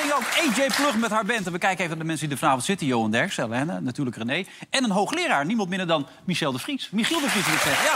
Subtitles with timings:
[0.00, 1.46] Zingen ook AJ Plug met haar band.
[1.46, 2.86] En we kijken even naar de mensen die er vanavond zitten.
[2.86, 4.44] Johan Derks, Helene, natuurlijk René.
[4.70, 6.90] En een hoogleraar, niemand minder dan Michel de Vries.
[6.90, 7.94] Michiel de Vries wil ik zeggen, ja.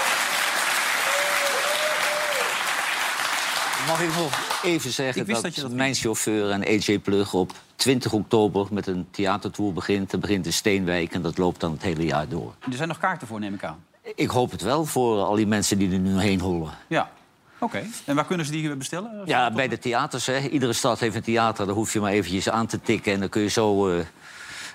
[3.87, 5.27] Mag ik nog even zeggen
[5.62, 10.11] dat mijn chauffeur en AJ Plug op 20 oktober met een theatertour begint.
[10.11, 12.55] Dat begint in Steenwijk en dat loopt dan het hele jaar door.
[12.71, 13.84] Er zijn nog kaarten voor, neem ik aan.
[14.15, 16.71] Ik hoop het wel voor al die mensen die er nu heen hollen.
[16.87, 17.11] Ja,
[17.59, 17.83] oké.
[18.05, 19.22] En waar kunnen ze die bestellen?
[19.25, 20.27] Ja, bij de theaters.
[20.27, 20.39] Hè.
[20.39, 21.67] Iedere stad heeft een theater.
[21.67, 23.12] Daar hoef je maar eventjes aan te tikken.
[23.12, 24.05] En dan kun je zo eh,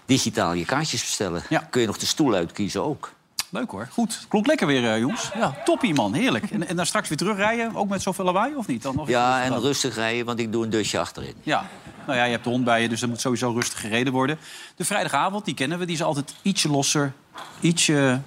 [0.06, 1.44] digitaal je kaartjes bestellen.
[1.50, 1.68] Ja.
[1.70, 3.12] Kun je nog de stoel uitkiezen ook.
[3.50, 3.88] Leuk hoor.
[3.92, 4.26] Goed.
[4.30, 5.30] Klonk lekker weer, eh, jongens.
[5.34, 6.14] Ja, toppie man.
[6.14, 6.52] Heerlijk.
[6.52, 8.82] En, en dan straks weer terugrijden, ook met zoveel lawaai, of niet?
[8.82, 9.62] Dan nog Ja, en dan?
[9.62, 11.34] rustig rijden, want ik doe een dusje achterin.
[11.44, 11.66] Ja.
[12.06, 14.38] Nou ja, je hebt de hond bij je, dus er moet sowieso rustig gereden worden.
[14.76, 17.14] De vrijdagavond, die kennen we, die is altijd ietsje losser,
[17.60, 18.22] ietsje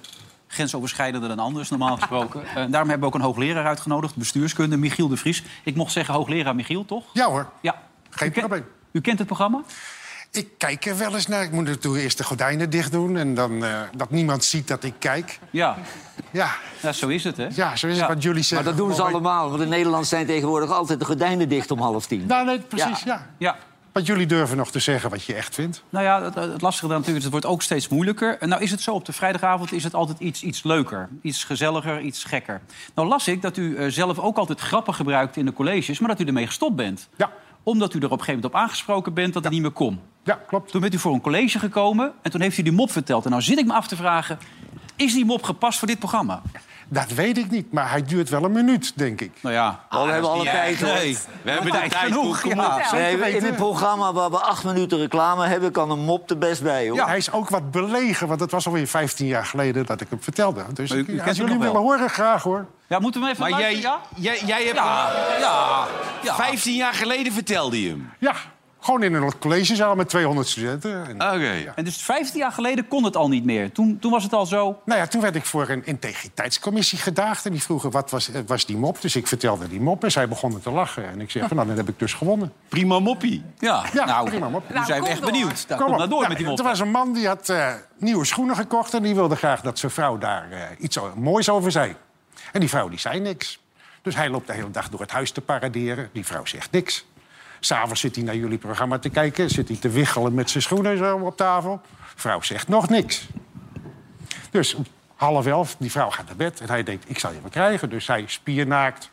[0.55, 2.41] grensoverschrijdender dan anders, normaal gesproken.
[2.47, 5.43] Eh, daarom hebben we ook een hoogleraar uitgenodigd, bestuurskunde, Michiel de Vries.
[5.65, 7.05] Ik mocht zeggen hoogleraar Michiel, toch?
[7.13, 7.75] Ja hoor, Ja.
[8.11, 8.65] geen U ken- probleem.
[8.93, 9.61] U kent het programma?
[10.31, 11.43] Ik kijk er wel eens naar.
[11.43, 13.17] Ik moet natuurlijk eerst de gordijnen dicht doen...
[13.17, 15.39] en dan eh, dat niemand ziet dat ik kijk.
[15.51, 15.77] Ja.
[16.31, 16.51] Ja,
[16.83, 17.47] ja zo is het, hè?
[17.55, 18.01] ja zo is Ja.
[18.07, 18.67] het wat jullie Maar zeggen.
[18.67, 22.07] dat doen ze allemaal, want in Nederland zijn tegenwoordig altijd de gordijnen dicht om half
[22.07, 22.27] tien.
[22.27, 23.27] Nou, nee, precies, ja.
[23.39, 23.57] Ja.
[23.95, 25.83] Want jullie durven nog te zeggen wat je echt vindt.
[25.91, 28.39] Nou ja, het, het lastige dan natuurlijk is, het wordt ook steeds moeilijker.
[28.39, 31.09] En nou is het zo, op de vrijdagavond is het altijd iets, iets leuker.
[31.23, 32.61] Iets gezelliger, iets gekker.
[32.95, 35.99] Nou las ik dat u eh, zelf ook altijd grappen gebruikt in de colleges...
[35.99, 37.09] maar dat u ermee gestopt bent.
[37.17, 37.33] Ja,
[37.63, 40.01] Omdat u er op een gegeven moment op aangesproken bent dat het niet meer kon.
[40.25, 40.71] ja klopt.
[40.71, 43.25] Toen bent u voor een college gekomen en toen heeft u die mop verteld.
[43.25, 44.39] En nou zit ik me af te vragen,
[44.97, 46.43] is die mop gepast voor dit programma?
[46.89, 49.33] Dat weet ik niet, maar hij duurt wel een minuut, denk ik.
[49.41, 50.95] Nou ja, Oh, we hebben alle tijd, hoor.
[50.95, 51.19] nee.
[51.43, 52.41] We hebben de tijd genoeg.
[52.41, 52.77] Kom ja.
[52.77, 52.93] op.
[52.93, 53.39] Nee, weten.
[53.39, 55.71] in het programma waar we acht minuten reclame hebben...
[55.73, 56.97] kan een mop er best bij, hoor.
[56.97, 60.07] Ja, hij is ook wat belegen, want het was alweer 15 jaar geleden dat ik
[60.11, 60.65] hem vertelde.
[60.73, 62.67] Dus u- ik- u als jullie willen horen, graag hoor.
[62.87, 64.23] Ja, moeten we even Maar jij, luisteren, ja?
[64.33, 65.11] jij, jij hebt Ja,
[65.41, 65.87] ja,
[66.23, 66.35] ja.
[66.37, 68.11] hem 15 jaar geleden vertelde je hem.
[68.19, 68.35] Ja,
[68.85, 71.07] Gewoon in een collegezaal met 200 studenten.
[71.07, 71.73] En, Oké.
[71.77, 73.73] En dus 15 jaar geleden kon het al niet meer.
[73.73, 74.81] Toen, toen was het al zo...
[74.85, 77.47] Nou ja, toen werd ik voor een integriteitscommissie gedaagd.
[77.47, 79.01] En die vroegen, wat was, eh, was die mop?
[79.01, 81.09] Dus ik vertelde die mop en zij begonnen te lachen.
[81.09, 82.53] En ik zeg, van, nou, dan heb ik dus gewonnen.
[82.69, 83.43] Prima moppie.
[83.59, 84.75] Ja, Ja, nou, prima mop.
[84.75, 85.31] nu zijn we echt door.
[85.31, 85.65] benieuwd.
[85.69, 86.63] Nou, Kom maar door Ja, met die Er mop.
[86.63, 88.95] was een man die had eh, nieuwe schoenen gekocht...
[88.95, 91.95] en die wilde graag dat zijn vrouw daar eh, iets moois over zei.
[92.53, 93.63] En die vrouw die zei niks.
[94.03, 96.09] Dus hij loopt de hele dag door het huis te paraderen.
[96.13, 97.07] Die vrouw zegt niks.
[97.65, 99.51] S'avonds zit hij naar jullie programma te kijken.
[99.51, 101.81] Zit hij te wiggelen met zijn schoenen zo op tafel.
[102.15, 103.29] Vrouw zegt nog niks.
[104.51, 104.77] Dus
[105.15, 106.61] half elf, die vrouw gaat naar bed.
[106.61, 107.91] En hij denkt, ik zal je wel krijgen.
[107.91, 109.11] Dus hij spiernaakt.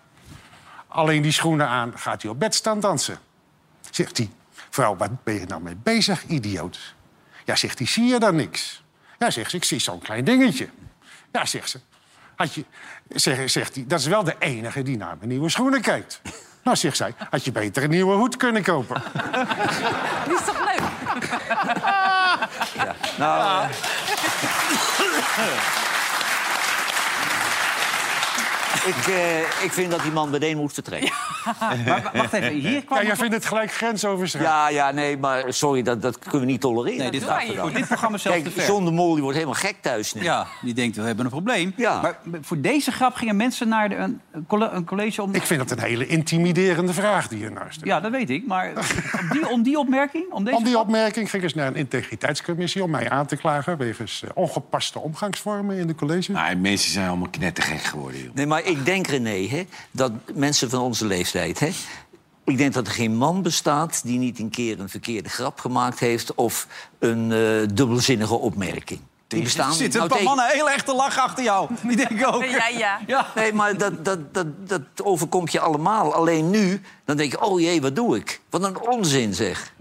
[0.88, 3.19] Alleen die schoenen aan, gaat hij op bed staan dansen.
[3.89, 4.30] Zegt hij,
[4.69, 6.95] vrouw, waar ben je nou mee bezig, idioot?
[7.45, 8.83] Ja, zegt hij, zie je dan niks?
[9.19, 10.69] Ja, zegt ze, ik zie zo'n klein dingetje.
[11.31, 11.80] Ja, zegt ze.
[12.36, 12.65] Had je,
[13.07, 16.21] zeg, zegt hij, dat is wel de enige die naar mijn nieuwe schoenen kijkt.
[16.63, 19.04] Nou, zegt zij, had je beter een nieuwe hoed kunnen kopen.
[20.28, 20.81] Die is toch leuk?
[23.18, 23.63] Nou,
[25.38, 25.91] eh,
[28.86, 31.12] ik, eh, ik vind dat die man meteen moet vertrekken.
[31.86, 32.98] Maar w- wacht even, hier kwam...
[33.00, 34.54] Ja, jij vindt het gelijk grensoverschrijdend.
[34.56, 36.98] Ja, ja, nee, maar sorry, dat, dat kunnen we niet tolereren.
[37.00, 38.66] Nee, dit gaat voor dit programma Kijk, te ver.
[38.68, 40.24] John de Mol die wordt helemaal gek thuis nu.
[40.24, 41.74] Ja, die denkt, we hebben een probleem.
[41.78, 42.01] Ja.
[42.01, 45.33] Maar voor deze grap gingen mensen naar de, een, een colle- een college om...
[45.36, 47.86] Ik vind het een hele intimiderende vraag die je nou stelt.
[47.86, 48.48] Ja, dat weet ik.
[48.48, 48.72] Maar
[49.22, 50.31] om die, om die opmerking?
[50.31, 50.83] Om deze Om die grap?
[50.86, 52.83] opmerking gingen ze naar een integriteitscommissie...
[52.83, 56.31] om mij aan te klagen wegens eh, ongepaste omgangsvormen in de college.
[56.31, 58.33] Nou, mensen zijn allemaal knettergek geworden, joh.
[58.36, 61.59] Nee, maar ik denk, René, hè, dat mensen van onze leeftijd...
[61.59, 61.69] Hè,
[62.44, 66.00] ik denk dat er geen man bestaat die niet een keer een verkeerde grap gemaakt
[66.00, 66.35] heeft...
[66.35, 66.68] of
[67.00, 69.00] een eh, dubbelzinnige opmerking.
[69.27, 71.69] Die bestaan Er zitten nou, een paar tegen- mannen heel te lachen achter jou.
[71.83, 72.44] Die denk ik ook.
[72.45, 73.00] Ja, ja.
[73.07, 73.27] Ja.
[73.35, 76.13] Nee, maar dat, dat, dat, dat overkomt je allemaal.
[76.13, 78.41] Alleen nu, dan denk je, oh jee, wat doe ik?
[78.50, 79.73] Wat een onzin, zeg.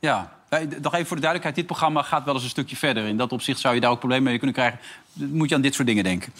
[0.00, 0.36] Ja.
[0.80, 1.54] Nog even voor de duidelijkheid.
[1.54, 3.06] Dit programma gaat wel eens een stukje verder.
[3.06, 4.78] In dat opzicht zou je daar ook problemen mee kunnen krijgen.
[5.12, 6.32] Dan moet je aan dit soort dingen denken.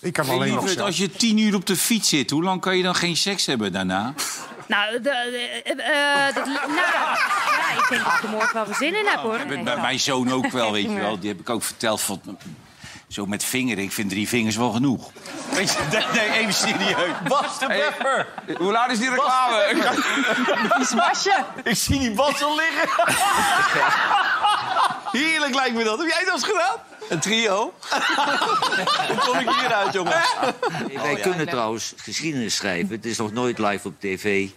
[0.00, 2.76] Ik kan alleen nog als je tien uur op de fiets zit, hoe lang kan
[2.76, 4.12] je dan geen seks hebben daarna?
[4.66, 7.12] Nou, de, de- eh, eh, dat, nou, ja,
[7.78, 9.38] ik denk dat ik er morgen wel weer zin in heb, hoor.
[9.48, 11.18] Bij, bij mijn zoon ook wel, weet je wel.
[11.18, 12.20] Die heb ik ook verteld van...
[13.08, 15.10] Zo met vingeren, ik vind drie vingers wel genoeg.
[15.52, 17.12] Weet je, nee, nee, even serieus.
[17.28, 18.26] Bas de Pepper!
[18.58, 19.74] Hoe laat is die reclame?
[20.76, 21.44] Die smasje.
[21.64, 22.88] Ik zie die Bas al liggen.
[25.12, 25.98] Heerlijk lijkt me dat.
[25.98, 26.76] Heb jij dat eens gedaan?
[27.08, 27.72] Een trio?
[29.08, 30.22] Hoe kom ik hieruit, jongen?
[31.02, 32.94] Wij kunnen trouwens geschiedenis schrijven.
[32.96, 34.48] Het is nog nooit live op tv.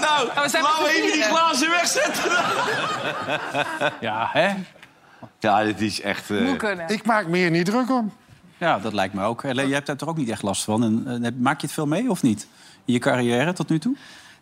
[0.00, 2.30] Nou, we zijn laten we even die glazen wegzetten.
[4.00, 4.54] Ja, hè?
[5.38, 6.28] Ja, dit is echt...
[6.28, 6.88] Moet kunnen.
[6.88, 8.12] Ik maak me hier niet druk om.
[8.58, 9.44] Ja, dat lijkt me ook.
[9.44, 10.82] Alleen, jij hebt daar toch ook niet echt last van?
[10.82, 12.46] En, eh, maak je het veel mee of niet?
[12.84, 13.96] In je carrière tot nu toe?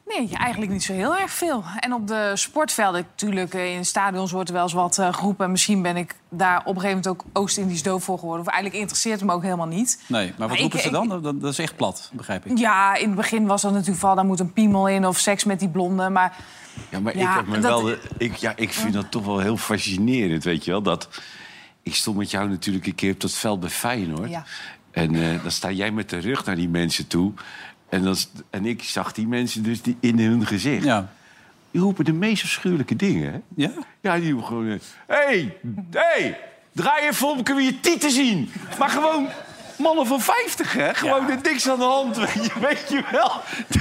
[0.08, 1.64] Nee, eigenlijk niet zo heel erg veel.
[1.80, 5.50] En op de sportvelden, natuurlijk, eh, in stadions wordt er wel eens wat eh, geroepen.
[5.50, 8.40] Misschien ben ik daar op een gegeven moment ook Oost-Indisch doof voor geworden.
[8.46, 10.02] Of eigenlijk interesseert het me ook helemaal niet.
[10.06, 11.12] Nee, maar wat Maar roepen ik- ze dan?
[11.12, 12.58] ik- Dat, dat is echt plat, begrijp ik.
[12.58, 15.44] Ja, in het begin was dat natuurlijk vooral, daar moet een piemel in of seks
[15.44, 16.08] met die blonde.
[16.08, 16.36] Maar
[16.90, 19.38] Ja, maar ik, heb me dat- wel de, ik, ja, ik vind dat toch wel
[19.38, 20.82] heel fascinerend, weet je wel.
[20.82, 21.08] Dat,
[21.82, 24.30] ik stond met jou natuurlijk een keer op dat veld bij Feyenoord.
[24.30, 24.44] Ja.
[24.90, 27.32] En eh, dan sta jij met de rug naar die mensen toe.
[27.88, 30.84] En, dan, s- en ik zag die mensen dus die, in hun gezicht.
[30.84, 31.08] Ja.
[31.70, 33.40] Die roepen de meest afschuwelijke dingen, hè?
[33.56, 33.70] Ja?
[34.00, 34.66] Ja, die roepen gewoon...
[34.66, 35.56] Hé, hey,
[35.90, 36.38] hey,
[36.72, 38.50] draai even om, kunnen we je tieten zien.
[38.78, 39.28] Maar gewoon
[39.78, 40.94] mannen van 50, hè?
[40.94, 43.32] Gewoon er niks aan de hand, weet je, weet je wel.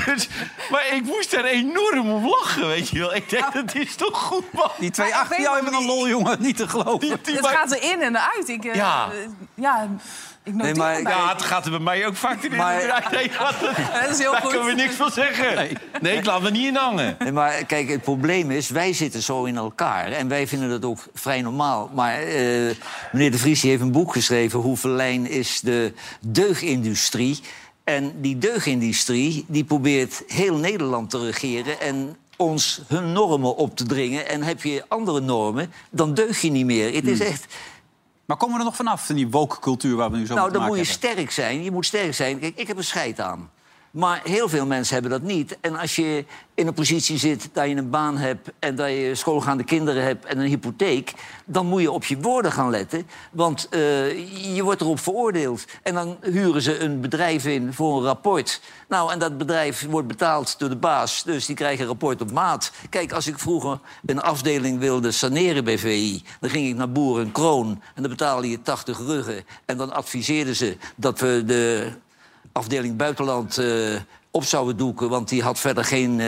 [0.06, 0.28] Dus,
[0.72, 3.16] maar ik moest daar enorm om lachen, weet je wel.
[3.16, 4.70] Ik denk, dat is toch goed, man.
[4.80, 6.42] Die twee achter jou hebben een lol, jongen.
[6.42, 7.00] Niet te geloven.
[7.00, 8.48] Die het maar- gaat erin en eruit.
[8.50, 9.10] Ik, eh, Ja.
[9.12, 9.18] eh,
[9.54, 9.88] ja,
[10.46, 11.02] ik Nee, maar-.
[11.02, 12.56] Ja, het gaat er bij mij ook vaak in.
[12.56, 13.60] Maar- Maar, nee, wat-
[14.02, 14.50] Dat is heel daar goed.
[14.50, 15.78] kunnen we niks van zeggen.
[16.02, 17.16] Nee, ik laat me niet in hangen.
[17.20, 20.12] Nee, maar kijk, het probleem is, wij zitten zo in elkaar.
[20.12, 21.90] En wij vinden dat ook vrij normaal.
[21.94, 22.76] Maar eh,
[23.12, 24.60] meneer De Vries heeft een boek geschreven...
[24.60, 27.40] Hoe verlijn is de deugindustrie.
[27.84, 31.80] En die deugindustrie die probeert heel Nederland te regeren...
[31.82, 34.30] en ons hun normen op te dringen.
[34.30, 36.94] En heb je andere normen, dan deug je niet meer.
[36.94, 37.46] Het is echt...
[38.26, 40.52] Maar komen we er nog vanaf, van die woke-cultuur waar we nu zo Nou, mee
[40.54, 41.10] te dan moet je hebben?
[41.10, 41.64] sterk zijn.
[41.64, 42.40] Je moet sterk zijn.
[42.40, 43.50] Kijk, ik heb een scheid aan.
[43.96, 45.58] Maar heel veel mensen hebben dat niet.
[45.62, 48.52] En als je in een positie zit dat je een baan hebt...
[48.60, 51.14] en dat je schoolgaande kinderen hebt en een hypotheek...
[51.46, 53.08] dan moet je op je woorden gaan letten.
[53.32, 55.66] Want eh, je wordt erop veroordeeld.
[55.84, 58.62] En dan huren ze een bedrijf in voor een rapport.
[58.88, 61.24] Nou, en dat bedrijf wordt betaald door de baas.
[61.24, 62.72] Dus die krijgen een rapport op maat.
[62.90, 66.24] Kijk, als ik vroeger een afdeling wilde saneren bij VI...
[66.40, 69.46] dan ging ik naar Boeren Kroon en dan betaalde je 80 ruggen.
[69.66, 71.92] En dan adviseerden ze dat we de
[72.58, 73.96] afdeling buitenland eh,
[74.32, 76.28] op zouden doeken, want die had verder geen, eh,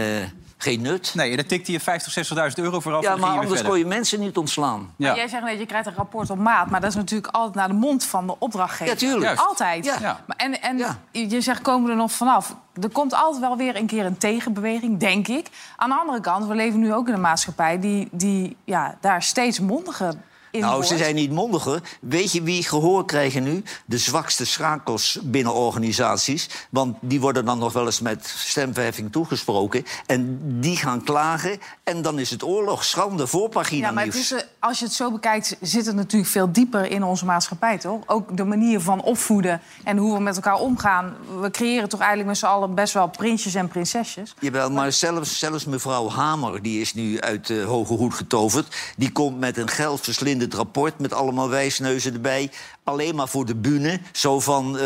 [0.57, 1.11] geen nut.
[1.15, 3.67] Nee, daar tikte je 50, 60.000 euro voor af Ja, dan maar anders verder.
[3.69, 4.93] kon je mensen niet ontslaan.
[4.95, 5.15] Ja.
[5.15, 6.69] Jij zegt net, je krijgt een rapport op maat.
[6.69, 8.93] Maar dat is natuurlijk altijd naar de mond van de opdrachtgever.
[8.93, 9.23] Ja, tuurlijk.
[9.23, 9.41] Juist.
[9.41, 9.85] Altijd.
[9.85, 10.19] Ja.
[10.37, 10.97] En en Ja.
[11.11, 12.55] je zegt, komen we er nog vanaf?
[12.81, 15.47] Er komt altijd wel weer een keer een tegenbeweging, denk ik.
[15.77, 17.79] Aan de andere kant, we leven nu ook in een maatschappij...
[17.79, 20.13] die, die ja, daar steeds mondiger
[20.57, 21.81] in Nou, ze zijn niet mondiger.
[22.01, 23.63] Weet je wie gehoor krijgen nu?
[23.85, 26.49] De zwakste schakels binnen organisaties.
[26.69, 29.85] Want die worden dan nog wel eens met stemverheffing toegesproken.
[30.05, 31.59] En die gaan klagen.
[31.83, 35.11] En dan is het oorlog, schande, voorpagina Ja, maar is, eh, als je het zo
[35.11, 38.01] bekijkt, zit het natuurlijk veel dieper in onze maatschappij, toch?
[38.05, 41.15] Ook de manier van opvoeden en hoe we met elkaar omgaan.
[41.39, 44.33] We creëren toch eigenlijk met z'n allen best wel prinsjes en prinsesjes.
[44.39, 48.75] Jawel, maar zelfs, zelfs mevrouw Hamer, die is nu uit de hoge hoed getoverd...
[48.97, 52.51] die komt met een geldverslindend rapport met allemaal wijsneuzen erbij.
[52.83, 54.81] Alleen maar voor de bühne, zo van eh,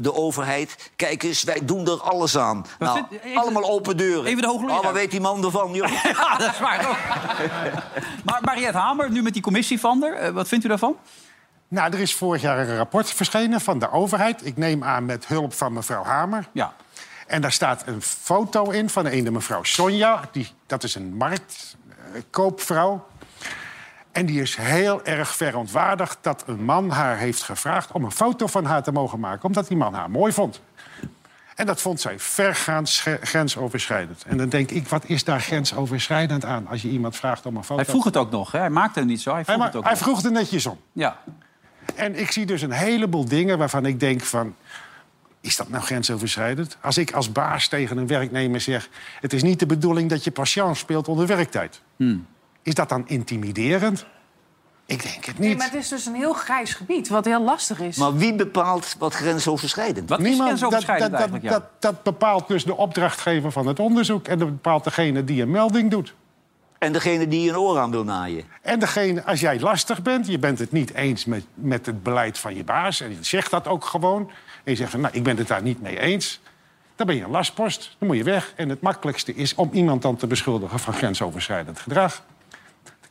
[0.00, 0.90] de overheid.
[0.96, 2.66] Kijk eens, wij doen er alles aan.
[2.78, 4.24] Nou, vindt- even- allemaal open deuren.
[4.26, 4.76] even de hoogleraar.
[4.78, 5.88] Oh, wat weet die man ervan, joh?
[6.02, 6.88] Ja, dat is waar.
[6.88, 6.96] ook.
[8.24, 10.96] maar Mariette Hamer, nu met die commissie van er, eh, wat vindt u daarvan?
[11.68, 14.46] Nou, er is vorig jaar een rapport verschenen van de overheid.
[14.46, 16.48] Ik neem aan met hulp van mevrouw Hamer.
[16.52, 16.72] Ja.
[17.26, 20.20] En daar staat een foto in van een mevrouw Sonja.
[20.32, 23.06] Die, dat is een marktkoopvrouw.
[24.18, 27.92] En die is heel erg verontwaardigd dat een man haar heeft gevraagd...
[27.92, 30.60] om een foto van haar te mogen maken, omdat die man haar mooi vond.
[31.54, 34.24] En dat vond zij vergaand sche- grensoverschrijdend.
[34.26, 36.66] En dan denk ik, wat is daar grensoverschrijdend aan...
[36.66, 37.76] als je iemand vraagt om een foto...
[37.82, 38.58] Hij vroeg het ook nog, hè?
[38.58, 39.32] hij maakte het niet zo.
[39.32, 40.78] Hij vroeg Hij, het ook hij vroeg er netjes om.
[40.92, 41.18] Ja.
[41.94, 44.54] En ik zie dus een heleboel dingen waarvan ik denk van...
[45.40, 46.76] is dat nou grensoverschrijdend?
[46.80, 48.88] Als ik als baas tegen een werknemer zeg...
[49.20, 51.80] het is niet de bedoeling dat je patiënt speelt onder werktijd.
[51.96, 52.26] Hmm.
[52.62, 54.06] Is dat dan intimiderend?
[54.86, 55.58] Ik denk het Nee, niet.
[55.58, 57.96] maar het is dus een heel grijs gebied, wat heel lastig is.
[57.96, 60.08] Maar wie bepaalt wat grensoverschrijdend?
[60.08, 61.48] Wat is dat, grensoverschrijdend dat, eigenlijk?
[61.48, 61.68] dat, Ja.
[61.80, 64.28] dat, dat bepaalt dus de opdrachtgever van het onderzoek...
[64.28, 66.14] en dat bepaalt degene die een melding doet.
[66.78, 68.44] En degene die je een oor aan wil naaien.
[68.62, 72.38] En degene, als jij lastig bent, je bent het niet eens met, met het beleid
[72.38, 73.00] van je baas...
[73.00, 74.30] en je zegt dat ook gewoon,
[74.64, 76.40] en je zegt van, nou, ik ben het daar niet mee eens...
[76.96, 78.52] dan ben je een lastpost, dan moet je weg.
[78.56, 82.22] En het makkelijkste is om iemand dan te beschuldigen van grensoverschrijdend gedrag.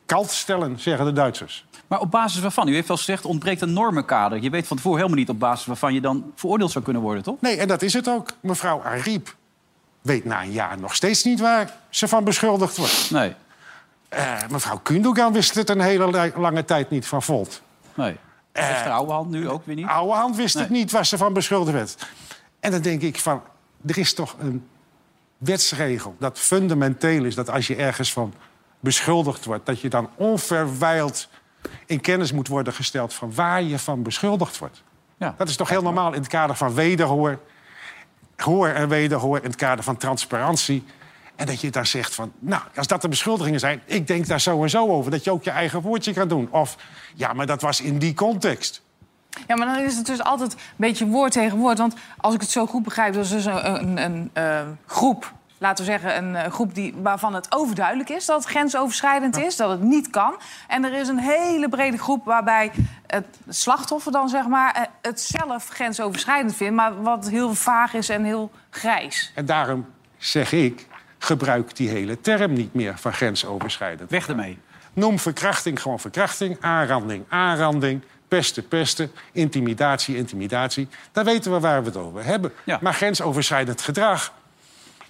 [0.07, 1.65] Kalt stellen, zeggen de Duitsers.
[1.87, 2.67] Maar op basis waarvan?
[2.67, 4.41] U heeft wel gezegd, ontbreekt een normenkader.
[4.41, 7.23] Je weet van tevoren helemaal niet op basis waarvan je dan veroordeeld zou kunnen worden,
[7.23, 7.35] toch?
[7.41, 8.33] Nee, en dat is het ook.
[8.39, 9.35] Mevrouw Ariep
[10.01, 13.11] weet na een jaar nog steeds niet waar ze van beschuldigd wordt.
[13.11, 13.33] Nee,
[14.09, 17.61] Eh, mevrouw Kundogan wist het een hele lange tijd niet van Volt.
[17.93, 18.17] nee.
[18.51, 19.87] Heeft de oude hand nu ook weer niet?
[19.87, 22.07] Oude hand wist het niet waar ze van beschuldigd werd.
[22.59, 23.41] En dan denk ik van,
[23.87, 24.67] er is toch een
[25.37, 27.35] wetsregel dat fundamenteel is...
[27.35, 28.33] dat als je ergens van
[28.79, 29.65] beschuldigd wordt...
[29.65, 31.29] dat je dan onverwijld
[31.85, 33.13] in kennis moet worden gesteld...
[33.13, 34.83] van waar je van beschuldigd wordt.
[35.17, 35.35] Ja.
[35.37, 37.39] Dat is toch heel normaal in het kader van wederhoor.
[38.35, 40.85] Hoor en wederhoor in het kader van transparantie.
[41.35, 43.81] En dat je dan zegt van, nou, als dat de beschuldigingen zijn...
[43.85, 46.47] ik denk daar zo en zo over, dat je ook je eigen woordje kan doen.
[46.51, 46.75] Of,
[47.15, 48.81] ja, maar dat was in die context.
[49.47, 51.77] Ja, maar dan is het dus altijd een beetje woord tegen woord.
[51.77, 55.35] Want als ik het zo goed begrijp, dat is dus een, een, een eh, groep...
[55.57, 58.25] laten we zeggen, een eh, groep die, waarvan het overduidelijk is...
[58.25, 60.35] dat het grensoverschrijdend is, dat het niet kan.
[60.67, 62.71] En er is een hele brede groep waarbij
[63.07, 64.75] het slachtoffer dan, zeg maar...
[64.75, 69.31] eh, het zelf grensoverschrijdend vindt, maar wat heel vaag is en heel grijs.
[69.35, 69.85] En daarom
[70.17, 70.87] zeg ik,
[71.17, 74.09] gebruik die hele term niet meer van grensoverschrijdend.
[74.09, 74.59] Weg ermee.
[74.93, 78.01] Noem verkrachting gewoon verkrachting, aanranding, aanranding...
[78.27, 80.87] pesten, pesten, intimidatie, intimidatie.
[81.11, 82.51] Dan weten we waar we het over hebben.
[82.63, 82.77] Ja.
[82.81, 84.33] Maar grensoverschrijdend gedrag...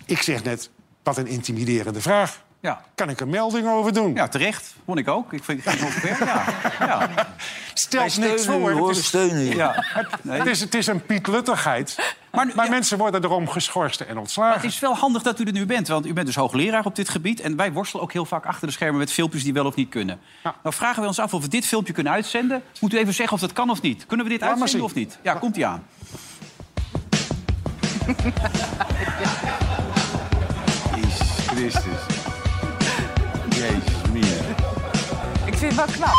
[0.07, 0.69] Ik zeg net,
[1.03, 2.45] wat een intimiderende vraag.
[2.59, 2.81] Ja.
[2.95, 4.13] Kan ik een melding over doen?
[4.13, 4.75] ja, terecht.
[4.85, 5.33] Vond ik ook.
[5.33, 6.17] Ik vind het ongeveer.
[6.25, 6.43] Ja.
[6.79, 7.09] Ja.
[7.09, 8.71] Niks steunen voor.
[8.71, 9.83] hoor, Het we is, ja.
[10.21, 10.37] Nee.
[10.39, 12.15] het, is, het is een pietluttigheid.
[12.31, 12.71] Maar, Maar- ja.
[12.71, 14.61] mensen worden erom geschorst en ontslagen.
[14.61, 16.95] Het is wel handig dat u er nu bent, want u bent dus hoogleraar op
[16.95, 17.39] dit gebied.
[17.39, 19.89] En wij worstelen ook heel vaak achter de schermen met filmpjes die wel of niet
[19.89, 20.19] kunnen.
[20.43, 20.55] Ja.
[20.63, 22.63] Nou vragen we ons af of we dit filmpje kunnen uitzenden.
[22.79, 24.05] Moet u even zeggen of dat kan of niet.
[24.05, 25.17] Kunnen we dit uitzenden of niet?
[25.21, 25.83] Ja, komt ie aan.
[31.57, 32.15] Jezus Christus.
[33.49, 34.55] Jezus, meer.
[35.45, 36.15] Ik vind het wel knap.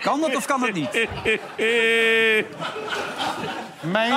[0.00, 0.90] Kan dat of kan dat niet?
[3.80, 4.12] Mijn,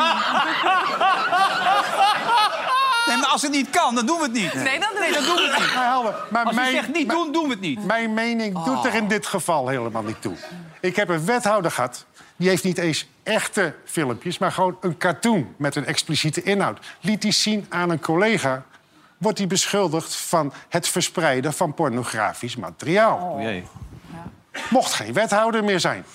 [3.08, 4.54] Nee, maar als het niet kan, dan doen we het niet.
[4.54, 5.76] Nee, dan nee, doen we niet.
[5.76, 7.86] maar Helder, maar Als mijn, zegt niet doen, doen we het niet.
[7.86, 10.36] Mijn mening doet er in dit geval helemaal niet toe.
[10.80, 12.06] Ik heb een wethouder gehad.
[12.39, 16.79] Die heeft niet eens echte filmpjes, maar gewoon een cartoon met een expliciete inhoud.
[17.01, 18.65] Liet hij zien aan een collega.
[19.17, 23.19] Wordt hij beschuldigd van het verspreiden van pornografisch materiaal.
[23.19, 23.63] O jee.
[24.69, 26.05] Mocht geen wethouder meer zijn.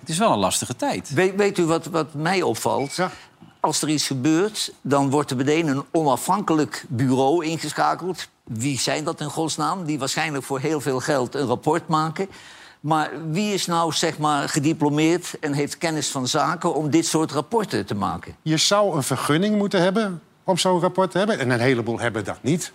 [0.00, 1.10] Het is wel een lastige tijd.
[1.10, 2.94] Weet, weet u wat, wat mij opvalt?
[2.94, 3.10] Ja.
[3.60, 8.28] Als er iets gebeurt, dan wordt er meteen een onafhankelijk bureau ingeschakeld.
[8.44, 9.84] Wie zijn dat in godsnaam?
[9.84, 12.28] Die waarschijnlijk voor heel veel geld een rapport maken.
[12.80, 17.32] Maar wie is nou zeg maar gediplomeerd en heeft kennis van zaken om dit soort
[17.32, 18.36] rapporten te maken?
[18.42, 21.38] Je zou een vergunning moeten hebben om zo'n rapport te hebben.
[21.38, 22.72] En een heleboel hebben dat niet.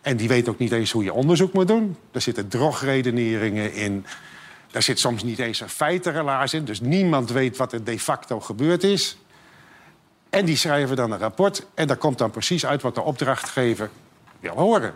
[0.00, 1.96] En die weten ook niet eens hoe je onderzoek moet doen.
[2.12, 4.06] Er zitten drogredeneringen in.
[4.70, 6.64] Daar zit soms niet eens een feitenrelaas in.
[6.64, 9.18] Dus niemand weet wat er de facto gebeurd is.
[10.30, 11.66] En die schrijven dan een rapport.
[11.74, 13.90] En daar komt dan precies uit wat de opdrachtgever
[14.40, 14.94] wil horen.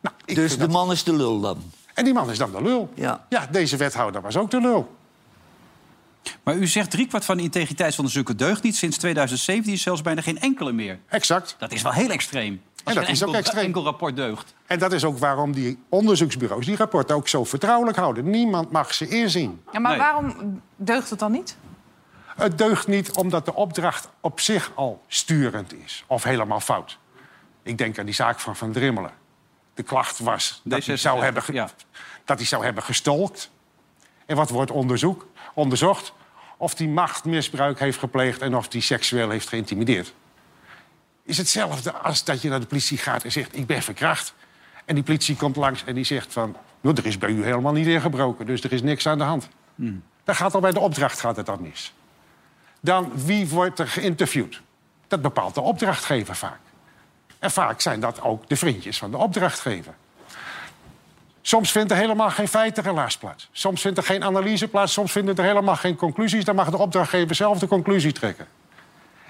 [0.00, 1.62] Nou, Dus de dat- man is de lul dan.
[1.94, 2.90] En die man is dan de lul.
[2.94, 3.26] Ja.
[3.28, 4.96] ja, deze wethouder was ook de lul.
[6.42, 8.76] Maar u zegt driekwart van de integriteitsonderzoeken deugt niet.
[8.76, 10.98] Sinds 2017 is zelfs bijna geen enkele meer.
[11.08, 11.56] Exact.
[11.58, 12.62] Dat is wel heel extreem.
[12.84, 13.64] Als dat geen is ook enkel, extreem.
[13.64, 14.54] enkel rapport deugt.
[14.66, 18.30] En dat is ook waarom die onderzoeksbureaus die rapporten ook zo vertrouwelijk houden.
[18.30, 19.60] Niemand mag ze inzien.
[19.72, 20.00] Ja, maar Nee.
[20.00, 21.56] waarom deugt het dan niet?
[22.36, 26.04] Het deugt niet omdat de opdracht op zich al sturend is.
[26.06, 26.98] Of helemaal fout.
[27.62, 29.10] Ik denk aan die zaak van Van Drimmelen.
[29.74, 31.70] De klacht was dat hij, zou hebben ge- ja.
[32.24, 33.50] dat hij zou hebben gestolkt.
[34.26, 35.26] En wat wordt onderzoek?
[35.54, 36.12] onderzocht?
[36.56, 40.14] Of hij machtmisbruik heeft gepleegd en of hij seksueel heeft geïntimideerd.
[41.22, 43.56] Is hetzelfde als dat je naar de politie gaat en zegt...
[43.56, 44.34] ik ben verkracht.
[44.84, 46.56] En die politie komt langs en die zegt van...
[46.80, 49.48] "Nou, er is bij u helemaal niet ingebroken, dus er is niks aan de hand.
[50.24, 51.92] Dan gaat al bij de opdracht gaat het dan mis.
[52.80, 54.60] Dan wie wordt er geïnterviewd?
[55.08, 56.58] Dat bepaalt de opdrachtgever vaak.
[57.40, 59.94] En vaak zijn dat ook de vriendjes van de opdrachtgever.
[61.42, 63.48] Soms vindt er helemaal geen feitenrelaas plaats.
[63.52, 64.92] Soms vindt er geen analyse plaats.
[64.92, 66.44] Soms vinden er helemaal geen conclusies.
[66.44, 68.46] Dan mag de opdrachtgever zelf de conclusie trekken.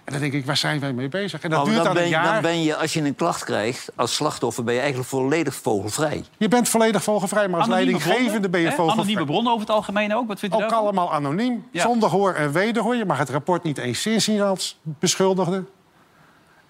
[0.04, 1.40] En dan denk ik, waar zijn wij mee bezig?
[1.42, 2.32] En dat Nou, duurt dan, dan ben, een je- jaar.
[2.32, 6.24] dan ben je, als je een klacht krijgt als slachtoffer, ben je eigenlijk volledig vogelvrij.
[6.38, 8.72] Je bent volledig vogelvrij, maar als Anonieme leidinggevende bronnen, ben je hè?
[8.74, 9.02] vogelvrij.
[9.04, 10.28] Anonieme bronnen over het algemeen ook.
[10.28, 11.82] Wat vindt u Ook allemaal anoniem, Ja.
[11.82, 12.96] zonder hoor en wederhoor.
[12.96, 15.64] Je mag het rapport niet eens inzien als beschuldigde.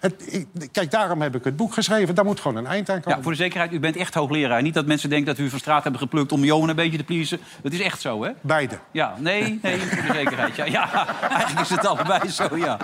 [0.01, 2.15] Het, ik- kijk, daarom heb ik het boek geschreven.
[2.15, 3.17] Daar moet gewoon een eind aan komen.
[3.17, 4.61] Ja, voor de zekerheid, u bent echt hoogleraar.
[4.61, 7.03] Niet dat mensen denken dat u van straat hebben geplukt om Johan een beetje te
[7.03, 7.39] pleasen.
[7.63, 8.31] Dat is echt zo, hè?
[8.41, 8.79] Beide.
[8.91, 10.55] Ja, nee, nee, voor de zekerheid.
[10.55, 12.77] Ja, ja, eigenlijk is het allebei zo, ja.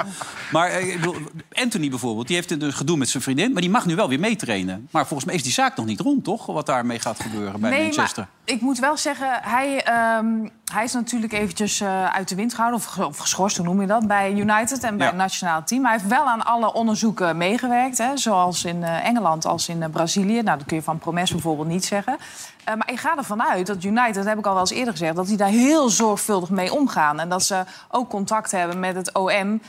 [0.52, 1.16] Maar eh, ik bedoel,
[1.52, 3.52] Anthony bijvoorbeeld, die heeft een gedoe met zijn vriendin...
[3.52, 4.88] maar die mag nu wel weer meetrainen.
[4.92, 6.46] Maar volgens mij is die zaak nog niet rond, toch?
[6.46, 8.28] Wat daarmee gaat gebeuren bij nee, Manchester.
[8.46, 12.54] maar ik moet wel zeggen, hij, ehm, hij is natuurlijk eventjes eh, uit de wind
[12.54, 12.80] gehouden...
[12.80, 15.12] Of, ge- of geschorst, hoe noem je dat, bij United en bij Ja.
[15.12, 15.84] het nationale team.
[15.84, 19.90] Hij heeft wel aan alle onderzoeken meegewerkt, hè, zowel in eh, Engeland als in eh,
[19.90, 20.42] Brazilië.
[20.42, 22.18] Nou, dat kun je van Promes bijvoorbeeld niet zeggen.
[22.64, 24.92] Eh, maar ik ga ervan uit dat United, dat heb ik al wel eens eerder
[24.92, 25.16] gezegd...
[25.16, 27.20] dat die daar heel zorgvuldig mee omgaan.
[27.20, 29.62] En dat ze ook contact hebben met het OM...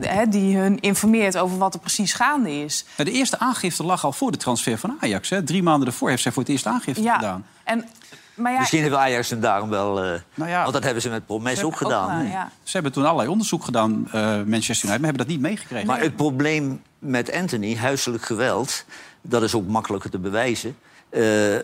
[0.00, 2.84] hè, die hun informeert over wat er precies gaande is.
[2.96, 5.30] De eerste aangifte lag al voor de transfer van Ajax.
[5.30, 5.44] Hè?
[5.44, 7.46] Drie maanden ervoor heeft zij voor het eerst aangifte Ja, gedaan.
[7.64, 7.84] en,
[8.40, 10.02] maar ja, Misschien heeft Ajax hem daarom wel...
[10.02, 10.60] eh, Nou ja.
[10.60, 12.26] Want dat hebben ze met Promes ook ook gedaan.
[12.26, 12.50] ja.
[12.62, 14.88] Ze hebben toen allerlei onderzoek gedaan, eh, Manchester United...
[14.88, 15.86] maar hebben dat niet meegekregen.
[15.86, 18.84] Maar het probleem met Anthony, huiselijk geweld...
[19.22, 20.76] dat is ook makkelijker te bewijzen.
[21.08, 21.54] Eh,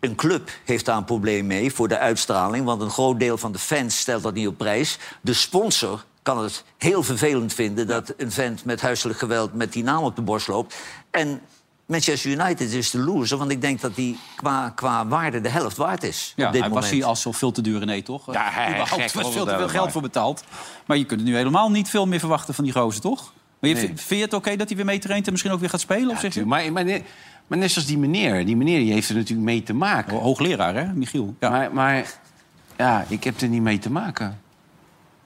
[0.00, 2.64] een club heeft daar een probleem mee voor de uitstraling...
[2.64, 4.98] want een groot deel van de fans stelt dat niet op prijs.
[5.20, 7.86] De sponsor kan het heel vervelend vinden...
[7.86, 10.76] dat een vent met huiselijk geweld met die naam op de borst loopt.
[11.10, 11.40] En
[11.86, 13.38] Manchester United is de loser...
[13.38, 16.60] want ik denk dat die qua, qua waarde de helft waard is Ja, op dit
[16.60, 16.86] hij moment.
[16.88, 18.32] was hier als zo veel te dure nee, toch?
[18.32, 20.44] Ja, hij- gek was veel te veel geld voor betaald.
[20.86, 23.32] Maar je kunt er nu helemaal niet veel meer verwachten van die gozer, toch?
[23.58, 23.86] Maar je, Nee.
[23.86, 26.10] vind je het oké dat hij weer meetraint en misschien ook weer gaat spelen?
[26.10, 26.44] of zeg je?
[26.46, 27.02] Maar, maar, net-
[27.46, 28.46] maar net zoals die meneer.
[28.46, 30.16] Die meneer die heeft er natuurlijk mee te maken.
[30.18, 31.34] Hoogleraar, hè, Michiel?
[31.40, 31.50] Ja.
[31.50, 32.12] Maar, maar
[32.78, 34.40] ja, ik heb er niet mee te maken.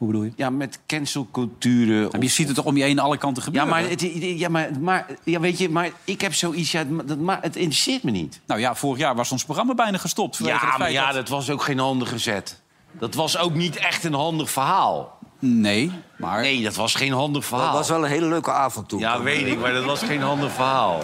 [0.01, 0.33] Hoe bedoel je?
[0.37, 2.09] Ja, met cancelculturen.
[2.13, 3.71] Maar je ziet het toch om je heen alle kanten Ja, gebeuren?
[3.83, 4.01] maar, het,
[4.39, 6.73] ja, maar, maar, ja, weet je, maar ik heb zoiets...
[6.73, 8.41] Ja, dat, maar het interesseert me niet.
[8.47, 10.37] Nou ja, vorig jaar was ons programma bijna gestopt.
[10.37, 12.61] Ja, het maar ja, dat- dat was ook geen handige zet.
[12.93, 15.19] Dat was ook niet echt een handig verhaal.
[15.39, 16.41] Nee, maar...
[16.41, 17.67] Nee, dat was geen handig verhaal.
[17.67, 18.99] Dat was wel een hele leuke avond toen.
[19.01, 21.03] Ja, weet ik, maar dat was geen handig verhaal.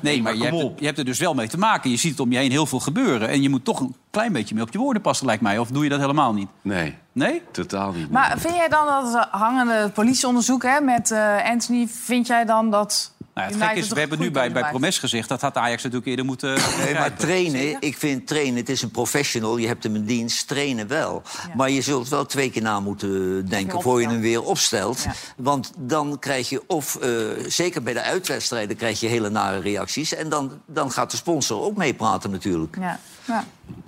[0.00, 1.90] Nee, maar, maar je, hebt er, je hebt er dus wel mee te maken.
[1.90, 3.28] Je ziet het om je heen heel veel gebeuren.
[3.28, 5.58] En je moet toch een klein beetje mee op je woorden passen, lijkt mij.
[5.58, 6.48] Of doe je dat helemaal niet?
[6.62, 7.42] Nee, Nee?
[7.50, 8.10] totaal niet.
[8.10, 11.86] Maar vind jij dan dat hangende politieonderzoek hè, met eh, Anthony...
[11.88, 14.68] vind jij dan dat Nou, het gek is, we hebben nu bij, bij?
[14.68, 15.28] Promes gezegd...
[15.28, 18.90] dat had Ajax natuurlijk eerder moeten Nee, maar trainen, ik vind trainen, het is een
[18.90, 21.22] professional, je hebt hem in dienst, trainen wel.
[21.56, 25.02] Maar je zult wel twee keer na moeten denken voor je hem weer opstelt.
[25.02, 25.12] Ja.
[25.36, 27.10] Want dan krijg je, of eh,
[27.46, 30.14] zeker bij de uitwedstrijden, krijg je hele nare reacties.
[30.14, 32.76] En dan, dan gaat de sponsor ook meepraten natuurlijk.
[32.80, 32.98] Ja.
[33.24, 33.44] Ja.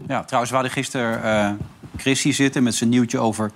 [0.08, 1.50] Ja, trouwens, we hadden gisteren eh
[1.96, 3.50] Chris hier zitten met zijn nieuwtje over,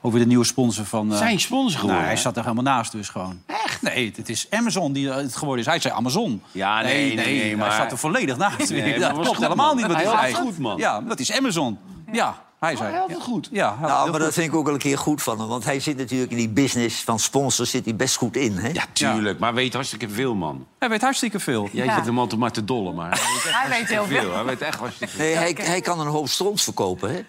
[0.00, 1.12] over de nieuwe sponsor van...
[1.12, 3.42] eh, Zijn sponsor geworden, Nou, hij zat er helemaal naast dus gewoon.
[3.46, 3.67] Echt?
[3.80, 5.70] Nee, het is Amazon die het geworden is.
[5.70, 6.42] Hij zei Amazon.
[6.52, 8.70] Ja, nee, nee, nee, Hij maar- zat er volledig naast.
[8.70, 9.76] Nee, dat was klopt goed, helemaal man.
[9.76, 10.44] niet wat Hij hij zei.
[10.44, 10.76] goed, man.
[10.76, 11.78] Ja, dat is Amazon.
[12.12, 12.46] Ja.
[12.58, 13.14] Hij zei, hij ja.
[13.14, 13.48] het goed.
[13.52, 15.48] Ja, hij Nou, heel maar dat vind ik ook wel een keer goed van hem.
[15.48, 18.56] Want hij zit natuurlijk in die business van sponsors zit hij best goed in.
[18.56, 18.68] Hè?
[18.68, 19.38] Ja, tuurlijk.
[19.38, 20.66] Maar weet hartstikke veel, man.
[20.78, 21.68] Hij weet hartstikke veel.
[21.72, 21.94] Jij Ja.
[21.94, 24.34] zit hem altijd maar te dollen, maar hij weet, Hij heel veel.
[24.34, 25.24] Hij weet echt hartstikke veel.
[25.24, 27.10] Nee, hij, hij kan een hoop stront verkopen.
[27.10, 27.20] Hè?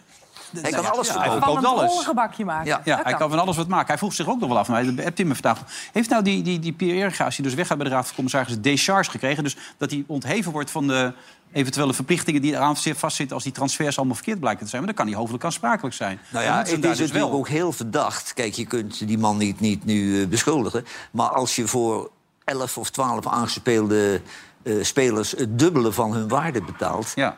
[0.62, 1.32] Hij kan alles ja, hij verkopen.
[1.32, 1.90] verkoopt Van een alles.
[1.90, 2.82] rollengebakje maken.
[2.84, 3.00] Ja.
[3.04, 3.88] Hij kan van alles wat maken.
[3.88, 4.68] Hij vroeg zich ook nog wel af.
[4.68, 5.64] Maar hij hebt hij me vandaag.
[5.92, 8.62] Heeft nou die, die, die Pierre Ergaas, die dus weggaat bij de Raad van Commissarissen,
[8.62, 9.44] décharge gekregen?
[9.44, 11.14] Dus dat hij ontheven wordt van de
[11.52, 14.84] eventuele verplichtingen die eraan vastzitten als die transfers allemaal verkeerd blijken te zijn.
[14.84, 16.20] Maar dan kan hij hoofdelijk aansprakelijk zijn.
[16.30, 17.32] Nou ja, het is dus natuurlijk wel.
[17.32, 18.34] ook heel verdacht.
[18.34, 20.86] Kijk, je kunt die man niet, niet nu eh, beschuldigen.
[21.12, 22.10] Maar als je voor
[22.44, 24.22] 11 of 12 aangespeelde
[24.64, 27.12] eh, spelers het dubbele van hun waarde betaalt...
[27.16, 27.38] Ja.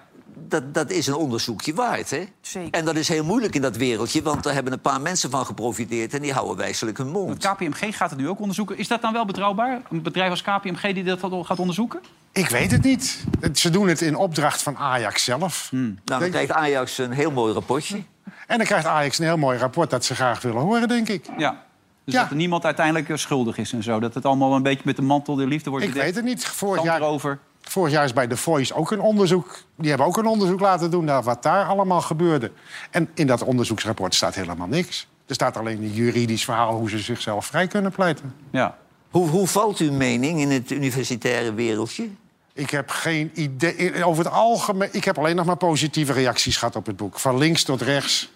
[0.51, 2.23] Dat, dat is een onderzoekje waard, hè?
[2.41, 2.79] Zeker.
[2.79, 5.45] En dat is heel moeilijk in dat wereldje, want daar hebben een paar mensen van
[5.45, 6.13] geprofiteerd...
[6.13, 7.43] en die houden wijselijk hun mond.
[7.43, 8.77] Het KPMG gaat het nu ook onderzoeken.
[8.77, 9.81] Is dat dan wel betrouwbaar?
[9.89, 11.99] Een bedrijf als KPMG die dat gaat onderzoeken?
[12.31, 13.23] Ik weet het niet.
[13.53, 15.69] Ze doen het in opdracht van Ajax zelf.
[15.71, 18.03] Nou, dan Denk- krijgt Ajax een heel mooi rapportje.
[18.47, 21.25] En dan krijgt Ajax een heel mooi rapport dat ze graag willen horen, denk ik.
[21.37, 21.63] Ja.
[22.05, 22.21] Dus Ja.
[22.21, 23.99] dat er niemand uiteindelijk eh, schuldig is en zo.
[23.99, 26.45] Dat het allemaal een beetje met de mantel der liefde wordt Ik weet het niet.
[26.45, 27.39] Vorig jaar, erover.
[27.62, 29.62] Vorig jaar is bij The Voice ook een onderzoek.
[29.76, 32.52] Die hebben ook een onderzoek laten doen naar wat daar allemaal gebeurde.
[32.91, 35.08] En in dat onderzoeksrapport staat helemaal niks.
[35.26, 38.36] Er staat alleen een juridisch verhaal hoe ze zichzelf vrij kunnen pleiten.
[38.52, 38.78] Ja.
[39.10, 42.08] Hoe, hoe valt uw mening in het universitaire wereldje?
[42.54, 44.04] Ik heb geen idee.
[44.06, 44.89] Over het algemeen.
[44.91, 47.19] Ik heb alleen nog maar positieve reacties gehad op het boek.
[47.19, 48.32] Van links tot rechts.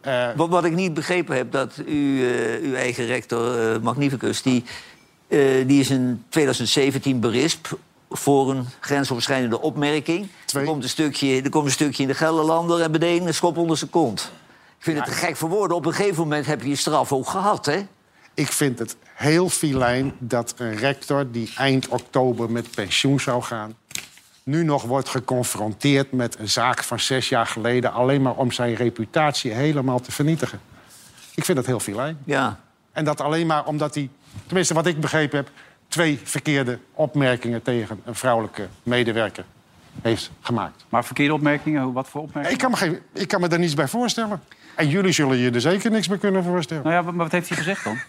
[0.00, 4.42] Eh, Wat, wat ik niet begrepen heb, dat u, eh, uw eigen rector eh, Magnificus...
[4.42, 4.64] Die,
[5.28, 7.70] eh, die is in 2017 berispt
[8.18, 10.28] voor een grensoverschrijdende opmerking.
[10.44, 10.62] Twee.
[10.62, 13.56] Er komt, een stukje, er komt een stukje in de Gelderlander en meteen een schop
[13.56, 14.32] onder zijn kont.
[14.78, 15.76] Ik vind het te gek voor woorden.
[15.76, 17.86] Op een gegeven moment heb je je straf ook gehad, hè?
[18.34, 23.74] Ik vind het heel filijn dat een rector die eind oktober met pensioen zou gaan...
[24.42, 27.92] nu nog wordt geconfronteerd met een zaak van zes jaar geleden...
[27.92, 30.60] alleen maar om zijn reputatie helemaal te vernietigen.
[31.34, 32.18] Ik vind dat heel filijn.
[32.24, 32.60] Ja.
[32.92, 34.10] En dat alleen maar omdat hij,
[34.46, 35.50] tenminste wat ik begrepen heb...
[35.88, 39.44] twee verkeerde opmerkingen tegen een vrouwelijke medewerker
[40.02, 40.84] heeft gemaakt.
[40.88, 41.82] Maar verkeerde opmerkingen?
[41.82, 42.50] Hoe- Wat voor opmerkingen?
[42.56, 44.42] Ik kan me, geen, ik kan me daar niets bij voorstellen.
[44.74, 46.82] En jullie zullen je er zeker niks bij kunnen voorstellen.
[46.82, 47.98] Nou ja, maar wat heeft hij gezegd dan?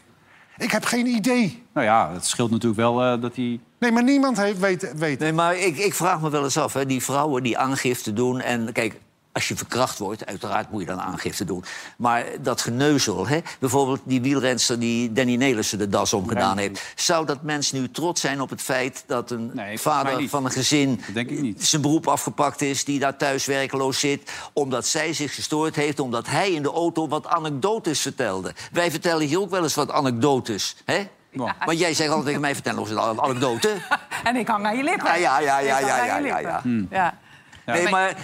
[0.57, 1.63] Ik heb geen idee.
[1.73, 3.59] Nou ja, het scheelt natuurlijk wel eh, dat hij...
[3.79, 6.73] Nee, maar niemand heeft weet, weet Nee, maar ik, ik vraag me wel eens af,
[6.73, 8.41] hè, die vrouwen die aangifte doen...
[8.41, 8.95] en kijk,
[9.35, 11.63] als je verkracht wordt, uiteraard moet je dan aangifte doen.
[11.97, 16.81] Maar dat geneuzel, hè, bijvoorbeeld die wielrenster die Danny Nelissen de das omgedaan heeft...
[16.95, 20.51] zou dat mens nu trots zijn op het feit dat een Nee, vader van een
[20.51, 21.01] gezin...
[21.05, 21.65] Dat denk ik niet.
[21.65, 24.31] zijn beroep afgepakt is, die daar thuis werkeloos zit...
[24.53, 28.53] omdat zij zich gestoord heeft, omdat hij in de auto wat anekdotes vertelde.
[28.71, 31.07] Wij vertellen hier ook wel eens wat anekdotes, hè?
[31.29, 31.55] Ja.
[31.65, 33.73] Want jij zegt altijd tegen mij, vertel nog eens een anekdote.
[34.23, 35.05] En ik hang aan je lippen.
[35.05, 36.87] Ja, ja, ja, ja, ja, ja, ja, lippen.
[36.91, 37.17] ja.
[37.65, 38.15] Nee, maar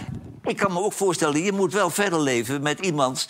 [0.44, 3.28] ik kan me ook voorstellen, je moet wel verder leven met iemand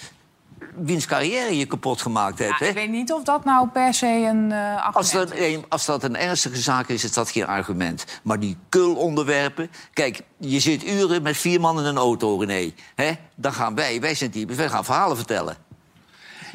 [0.75, 2.59] wiens carrière je kapot gemaakt hebt.
[2.59, 5.55] Ja, ik weet niet of dat nou per se een eh Als argument dat, is.
[5.55, 8.05] een, als dat een ernstige zaak is, is dat geen argument.
[8.23, 9.71] Maar die kul-onderwerpen...
[9.93, 12.73] Kijk, je zit uren met vier man in een auto, René.
[12.95, 13.11] Hè?
[13.35, 15.57] Dan gaan wij, wij zijn types, wij gaan verhalen vertellen.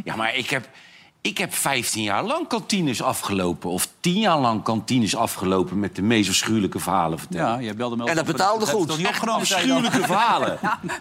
[0.04, 0.68] Ja, maar ik heb,
[1.26, 3.70] ik heb 15 jaar lang kantines afgelopen.
[3.70, 7.52] Of 10 jaar lang kantines afgelopen met de meest afschuwelijke verhalen vertellen.
[7.52, 8.96] Ja, jij belde me En dat betaalde goed.
[8.96, 9.58] niet opgenomen, je dan?
[9.58, 10.58] afschuwelijke verhalen.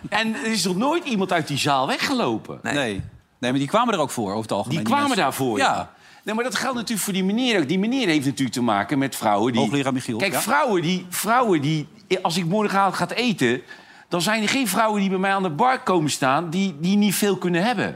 [0.10, 2.60] En er is nog nooit iemand uit die zaal weggelopen.
[2.62, 2.74] Nee.
[2.74, 3.02] Nee.
[3.40, 4.78] nee, maar die kwamen er ook voor, over het algemeen.
[4.78, 5.58] Die kwamen daarvoor.
[5.58, 5.94] Ja.
[6.24, 7.68] Nee, maar dat geldt natuurlijk voor die meneer ook.
[7.68, 9.62] Die meneer heeft natuurlijk te maken met vrouwen die...
[9.62, 10.42] Hoogleraar Michiel, Kijk, ja.
[10.42, 11.88] vrouwen, die, vrouwen die...
[12.22, 13.62] Als ik morgenavond ga eten...
[14.10, 16.50] dan zijn er geen vrouwen die bij mij aan de bar komen staan...
[16.50, 17.96] die, die niet veel kunnen hebben.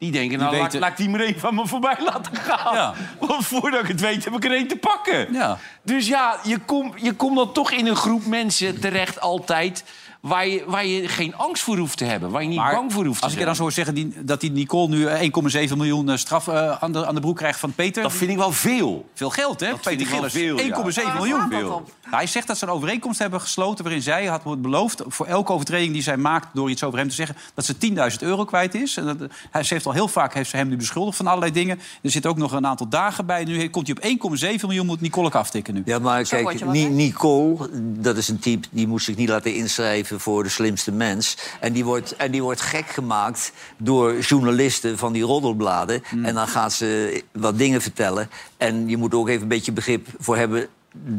[0.00, 2.74] Die denken, nou, laat, weten- laat ik die maar even van me voorbij laten gaan.
[2.74, 2.94] Ja.
[3.18, 5.32] Want voordat ik het weet, heb ik er één te pakken.
[5.32, 5.58] Ja.
[5.82, 9.84] Dus ja, je komt je komt dan toch in een groep mensen terecht altijd...
[10.20, 12.30] Waar je, waar je geen angst voor hoeft te hebben.
[12.30, 13.46] Waar je niet Maar bang voor hoeft te als ik je zijn.
[13.46, 16.82] dan zo hoor zeggen die, dat die Nicole nu eh, 1,7 miljoen eh, straf eh,
[16.82, 18.02] aan, de, aan de broek krijgt van Peter.
[18.02, 19.08] Dat vind ik wel veel.
[19.14, 19.70] Veel geld, hè?
[19.70, 20.72] Dat vind Peter ik wel Gillis.
[20.72, 21.02] veel, ja.
[21.02, 21.48] 1,7 Waar miljoen.
[21.48, 21.82] Nou,
[22.22, 23.84] hij zegt dat ze een overeenkomst hebben gesloten...
[23.84, 26.48] waarin zij had beloofd voor elke overtreding die zij maakt...
[26.52, 27.74] door iets over hem te zeggen, dat ze
[28.12, 28.96] 10.000 euro kwijt is.
[28.96, 29.16] En dat,
[29.50, 31.78] hij, ze heeft al heel vaak heeft ze hem nu beschuldigd van allerlei dingen.
[32.02, 33.44] Er zit ook nog een aantal dagen bij.
[33.44, 35.82] Nu komt hij op 1,7 miljoen, moet Nicole ook aftikken nu.
[35.84, 36.64] Ja, maar Zo kijk?
[36.90, 38.68] Nicole, dat is een type...
[38.70, 41.36] die moest zich niet laten inschrijven voor de slimste mens.
[41.60, 46.02] En die wordt, en die wordt gek gemaakt door journalisten van die roddelbladen.
[46.22, 48.30] En dan gaat ze wat dingen vertellen.
[48.56, 50.68] En je moet ook even een beetje begrip voor hebben...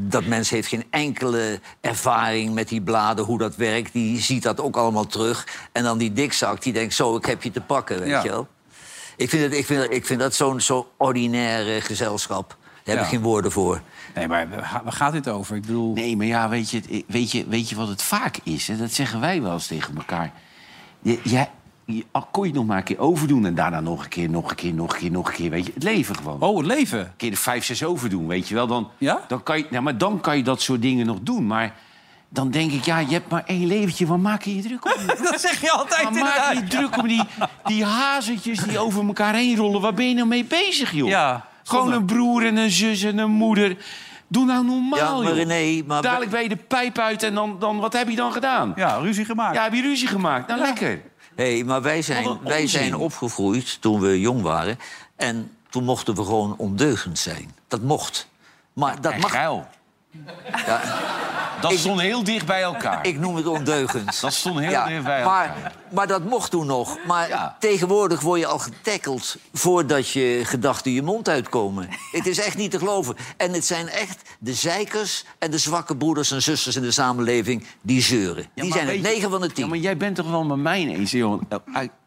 [0.10, 3.94] dat mens heeft geen enkele ervaring met die bladen, hoe dat werkt.
[3.94, 5.48] Die ziet dat ook allemaal terug.
[5.72, 8.24] En dan die dikzak, die denkt, zo, ik heb je te pakken, weet Ja.
[8.24, 8.48] je wel.
[9.18, 12.50] Ik vind, het, ik vind, ik vind dat zo'n zo ordinaire gezelschap.
[12.50, 13.02] Daar heb Ja.
[13.02, 13.82] ik geen woorden voor.
[14.16, 14.48] Nee, maar
[14.84, 15.56] waar gaat dit over?
[15.56, 15.94] Ik bedoel...
[15.94, 18.68] Nee, maar ja, weet je, weet je, weet je wat het vaak is?
[18.68, 18.78] Hè?
[18.78, 20.32] Dat zeggen wij wel eens tegen elkaar.
[21.02, 21.48] Je, je-
[22.12, 23.46] al kon je het nog maar een keer overdoen...
[23.46, 25.50] en daarna nog een keer, nog een keer, nog een keer, nog een keer.
[25.50, 26.42] Weet je, het leven gewoon.
[26.42, 27.00] Oh, het leven.
[27.00, 28.68] Een keer de vijf, zes overdoen, weet je wel.
[28.68, 29.20] Dan, Ja?
[29.28, 31.48] dan, kan je, ja, maar dan kan je dat soort dingen nog doen.
[31.48, 31.74] Maar
[32.30, 34.06] dan denk ik, ja, je hebt maar één leventje.
[34.08, 35.06] Waar maak je je druk om?
[35.32, 37.24] Dat zeg je altijd Waar maak je je druk om die,
[37.64, 39.82] die hazentjes die over elkaar heen rollen?
[39.82, 41.08] Waar ben je nou mee bezig, joh?
[41.10, 43.78] Ja, Gewoon een broer en een zus en een moeder.
[44.28, 45.34] Doe nou normaal, Ja, maar.
[45.34, 48.32] René, maar- Dadelijk ben je de pijp uit en dan, dan wat heb je dan
[48.32, 48.74] gedaan?
[48.76, 49.56] Ja, ruzie gemaakt.
[49.56, 50.48] Ja, heb je ruzie gemaakt?
[50.48, 51.02] Nou, lekker.
[51.36, 54.80] Hé, maar wij zijn, wij zijn opgegroeid toen we jong waren.
[55.16, 57.52] En toen mochten we gewoon ondeugend zijn.
[57.68, 58.30] Dat mocht.
[58.74, 59.32] Maar dat en mag.
[59.32, 59.68] geil.
[60.66, 60.82] Ja,
[61.62, 63.06] Dat Ik- stond heel dicht bij elkaar.
[63.08, 64.22] ik noem het ondeugend.
[64.22, 65.72] Dat stond heel Ja, dicht bij maar, elkaar.
[65.92, 66.98] maar dat mocht toen nog.
[67.08, 67.56] Maar Ja.
[67.60, 71.90] tegenwoordig word je al getackeld voordat je gedachten je mond uitkomen.
[72.12, 73.16] het is echt niet te geloven.
[73.38, 77.66] En het zijn echt de zeikers en de zwakke broeders en zusters in de samenleving
[77.82, 78.46] die zeuren.
[78.54, 79.70] Die zijn het 9 van de Ja, 10.
[79.70, 81.14] maar jij bent toch wel met mij eens.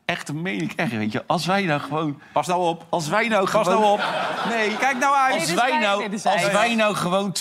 [0.05, 1.23] Echt, dat meen ik echt, weet je.
[1.27, 2.21] Als wij nou gewoon...
[2.33, 2.87] Pas nou op.
[2.89, 3.81] Als wij nou Pas gewoon...
[3.81, 4.05] nou op.
[4.49, 5.41] Nee, kijk nou uit.
[5.41, 6.75] Als wij, nou, als wij.
[6.75, 7.35] nou gewoon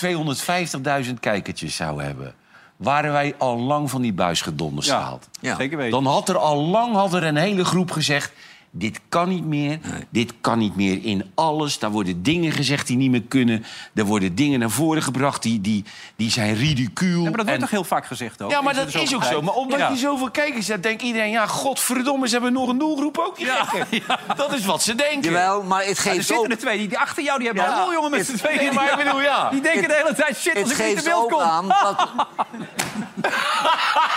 [1.06, 2.34] 250.000 kijkertjes zouden hebben...
[2.76, 5.28] waren wij al lang van die buis gedonderd Ja, gehaald.
[5.40, 5.56] Ja.
[5.56, 6.02] zeker weten.
[6.02, 8.32] Dan had er al lang had er een hele groep gezegd...
[8.76, 9.78] dit kan niet meer,
[10.10, 11.78] dit kan niet meer in alles.
[11.78, 13.64] Daar worden dingen gezegd die niet meer kunnen.
[13.94, 15.84] Er worden dingen naar voren gebracht die, die,
[16.16, 17.10] die zijn ridicuul.
[17.10, 18.50] Ja, maar dat wordt En- toch heel vaak gezegd ook?
[18.50, 19.32] ja, maar dat is ook tijd.
[19.32, 19.42] zo.
[19.42, 19.88] Maar omdat Ja.
[19.88, 21.30] je zoveel kijkers hebt, denkt iedereen...
[21.30, 24.02] ja, godverdomme, ze hebben nog een doelgroep ook, die gekken.
[24.36, 25.22] Dat is wat ze denken.
[25.32, 27.64] Jawel, maar het Ja, er geeft zitten er twee die, die achter jou die hebben
[27.64, 27.80] Ja.
[27.80, 28.74] al jongen met z'n tweeën.
[28.74, 29.50] Maar ik bedoel, ja.
[29.50, 31.40] Die denken de hele tijd, shit, als ik niet geeft in beeld ook kom.
[31.40, 32.08] aan dat,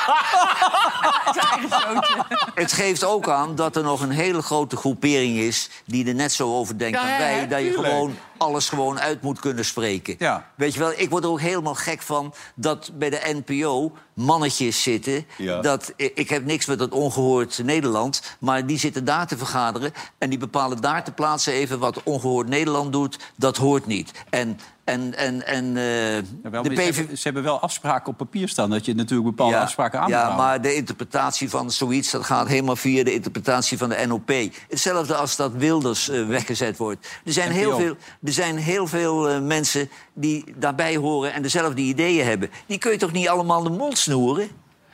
[2.61, 5.69] het geeft ook aan dat er nog een hele grote groepering is...
[5.85, 7.47] die er net zo over denkt Ja, als ja, wij.
[7.47, 10.15] dat je gewoon alles gewoon uit moet kunnen spreken.
[10.19, 10.49] Ja.
[10.55, 14.83] Weet je wel, ik word er ook helemaal gek van dat bij de NPO mannetjes
[14.83, 15.25] zitten.
[15.37, 15.61] Ja.
[15.61, 19.93] Dat, ik heb niks met dat ongehoord Nederland, maar die zitten daar te vergaderen...
[20.17, 23.19] en die bepalen daar te plaatsen even wat ongehoord Nederland doet.
[23.35, 24.11] Dat hoort niet.
[24.29, 26.95] En, en, en, en eh, de PV...
[26.95, 28.69] hebben, ze hebben wel afspraken op papier staan...
[28.69, 32.75] dat je natuurlijk bepaalde afspraken aan Ja, maar de interpretatie van zoiets dat gaat helemaal
[32.75, 34.31] via de interpretatie van de NOP.
[34.69, 37.07] Hetzelfde als dat Wilders eh, weggezet wordt.
[37.25, 41.81] Er zijn heel veel, er zijn heel veel eh, mensen die daarbij horen en dezelfde
[41.81, 42.49] ideeën hebben.
[42.65, 44.47] Die kun je toch niet allemaal de mond snoeren?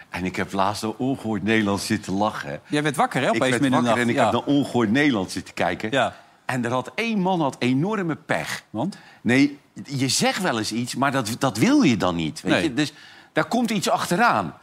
[0.09, 2.61] En ik heb laatst naar ongehoord Nederland zitten lachen.
[2.67, 4.55] Jij werd wakker, hè, Ik opeens werd midden in de wakker en ik heb naar
[4.55, 5.91] ongehoord Nederland zitten kijken.
[5.91, 6.15] Ja.
[6.45, 8.63] En er had één man had enorme pech.
[8.69, 8.97] Want?
[9.21, 12.41] Nee, je zegt wel eens iets, maar dat, dat wil je dan niet.
[12.41, 12.63] Weet Nee.
[12.63, 12.73] je?
[12.73, 12.93] Dus
[13.33, 14.57] daar komt iets achteraan.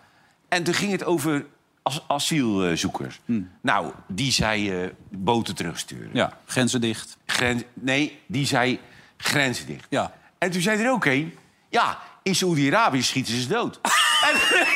[0.48, 1.46] En toen ging het over
[1.82, 3.20] as- asielzoekers.
[3.60, 6.10] Nou, die zei eh, boten terugsturen.
[6.12, 7.16] Ja, grenzen dicht.
[7.26, 8.80] Grens, nee, die zei
[9.16, 9.86] grenzen dicht.
[9.88, 10.12] Ja.
[10.38, 11.34] En toen zei er ook een...
[11.68, 13.80] Ja, in Saoedi-Arabië schieten ze dood.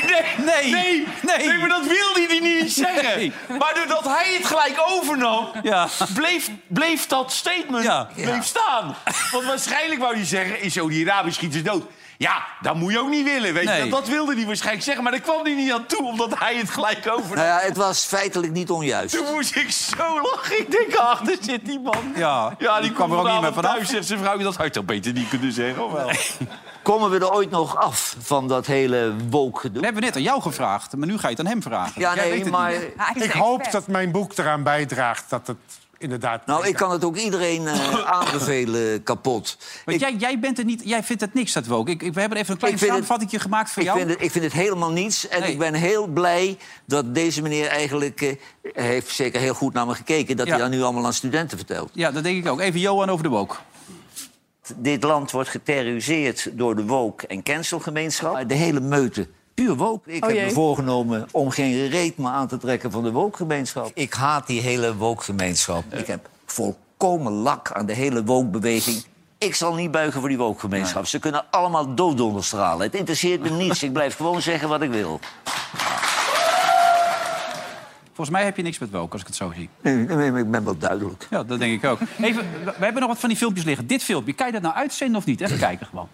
[0.06, 1.46] Nee, Nee, nee, nee.
[1.46, 3.16] nee, maar dat wilde hij niet zeggen.
[3.18, 3.32] Nee.
[3.58, 5.50] Maar doordat hij het gelijk overnam...
[5.62, 5.88] Ja.
[6.14, 8.08] Bleef, bleef dat statement Ja.
[8.14, 8.96] bleef staan.
[9.32, 10.60] Want waarschijnlijk wou hij zeggen...
[10.62, 11.84] in Saoedi-Arabië schieten ze dood.
[12.18, 13.55] Ja, dat moet je ook niet willen.
[13.55, 13.68] Weet je?
[13.68, 13.81] Nee.
[13.81, 15.03] Dat, dat wilde hij waarschijnlijk zeggen.
[15.03, 17.46] Maar daar kwam hij niet aan toe, omdat hij het gelijk overnam.
[17.46, 19.16] Nou ja, het was feitelijk niet onjuist.
[19.16, 20.59] Toen moest ik zo lachen.
[20.59, 22.12] Ik denk, ach, daar zit die man.
[22.16, 23.74] Ja, ja die, die kwam er ook niet meer vanaf.
[23.74, 23.88] thuis.
[23.88, 26.11] Zegt zijn vrouw, dat had je toch beter niet kunnen zeggen, of wel?
[26.83, 29.79] Komen we er ooit nog af van dat hele woke gedoe?
[29.79, 32.00] We hebben net aan jou gevraagd, maar nu ga je het aan hem vragen.
[32.00, 32.72] Ja, nee, maar...
[33.14, 35.57] Ik hoop dat mijn boek eraan bijdraagt dat het
[36.04, 36.46] inderdaad...
[36.46, 39.56] Nou, ik kan het ook iedereen eh, aanbevelen kapot.
[39.84, 41.90] Want Ik- jij, jij, bent er niet, jij vindt het niks, dat woke.
[41.90, 43.98] Ik, ik, we hebben even een klein samenvattingje gemaakt voor Ik jou.
[44.00, 45.28] vind, het, ik vind het helemaal niets.
[45.28, 45.50] En Nee.
[45.52, 48.20] ik ben heel blij dat deze meneer eigenlijk...
[48.20, 48.36] eh,
[48.84, 50.36] heeft zeker heel goed naar me gekeken...
[50.36, 50.52] dat Ja.
[50.52, 51.90] hij dat nu allemaal aan studenten vertelt.
[51.92, 52.60] Ja, dat denk ik ook.
[52.60, 53.56] Even Johan over de woke.
[54.76, 58.48] Dit land wordt geterroriseerd door de woke- en cancelgemeenschap.
[58.48, 59.28] De hele meute.
[59.54, 60.12] Puur woke.
[60.12, 60.46] Ik Oh heb jee.
[60.46, 63.90] me voorgenomen om geen reet meer aan te trekken van de woke-gemeenschap.
[63.94, 65.94] Ik haat die hele woke-gemeenschap.
[65.94, 69.04] Ik heb volkomen lak aan de hele woke-beweging.
[69.38, 71.06] Ik zal niet buigen voor die woke-gemeenschap.
[71.06, 72.86] Ze kunnen allemaal dooddonder stralen.
[72.86, 73.82] Het interesseert me niets.
[73.82, 75.20] Ik blijf gewoon zeggen wat ik wil.
[78.06, 79.68] Volgens mij heb je niks met woke, als ik het zo zie.
[79.80, 81.26] Nee, nee, nee, ik ben wel duidelijk.
[81.30, 81.98] Ja, dat denk ik ook.
[82.20, 83.86] Even, we we hebben nog wat van die filmpjes liggen.
[83.86, 85.40] Dit filmpje, kan je dat nou uitzenden of niet?
[85.40, 86.08] Even kijken gewoon.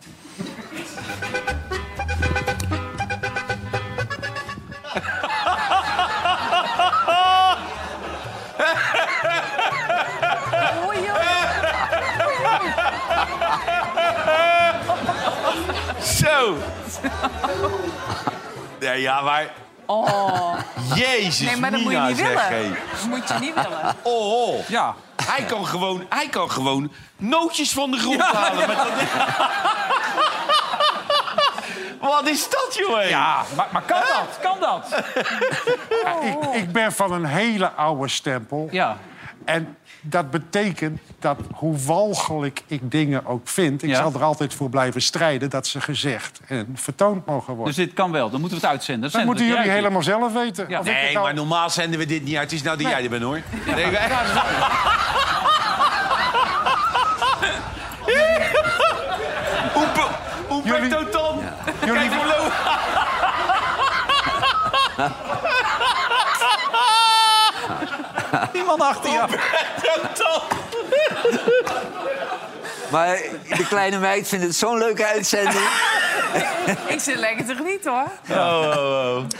[19.00, 19.50] Ja, maar...
[19.86, 20.54] Oh.
[20.94, 22.64] Jezus, Nee, maar dat moet je Mina, niet zeg, willen.
[22.64, 22.78] hé.
[22.92, 23.94] Dat moet je niet willen.
[24.02, 24.68] Oh, oh.
[24.68, 24.94] Ja.
[25.26, 28.68] Hij kan gewoon, hij kan gewoon nootjes van de grond halen.
[28.68, 28.88] Met dat...
[32.00, 33.08] Wat is dat, jongen?
[33.08, 34.38] Ja, maar, maar kan dat?
[34.42, 35.02] Kan dat?
[36.30, 38.68] Ik, ik ben van een hele oude stempel.
[38.70, 38.96] Ja.
[39.44, 43.82] En dat betekent dat hoe walgelijk ik dingen ook vind...
[43.82, 43.96] ik Ja.
[43.96, 47.74] zal er altijd voor blijven strijden dat ze gezegd en vertoond mogen worden.
[47.74, 48.30] Dus dit kan wel.
[48.30, 49.10] Dan moeten we het uitzenden.
[49.12, 50.68] dat moeten jullie helemaal zelf weten.
[50.68, 50.82] Ja.
[50.82, 52.50] Nee, nou- maar normaal zenden we dit niet uit.
[52.50, 53.40] Het is nou dat jij er bent, hoor.
[53.66, 54.08] Nee, wij-
[60.48, 60.62] Hoe?
[60.64, 60.90] Jullie-
[61.94, 62.50] Kijk hoe lo- in.
[68.54, 69.20] Die man achter je.
[72.90, 73.18] Maar
[73.56, 75.64] de kleine meid vindt het zo'n leuke uitzending.
[76.88, 78.10] Ik zit lekker te genieten, hoor.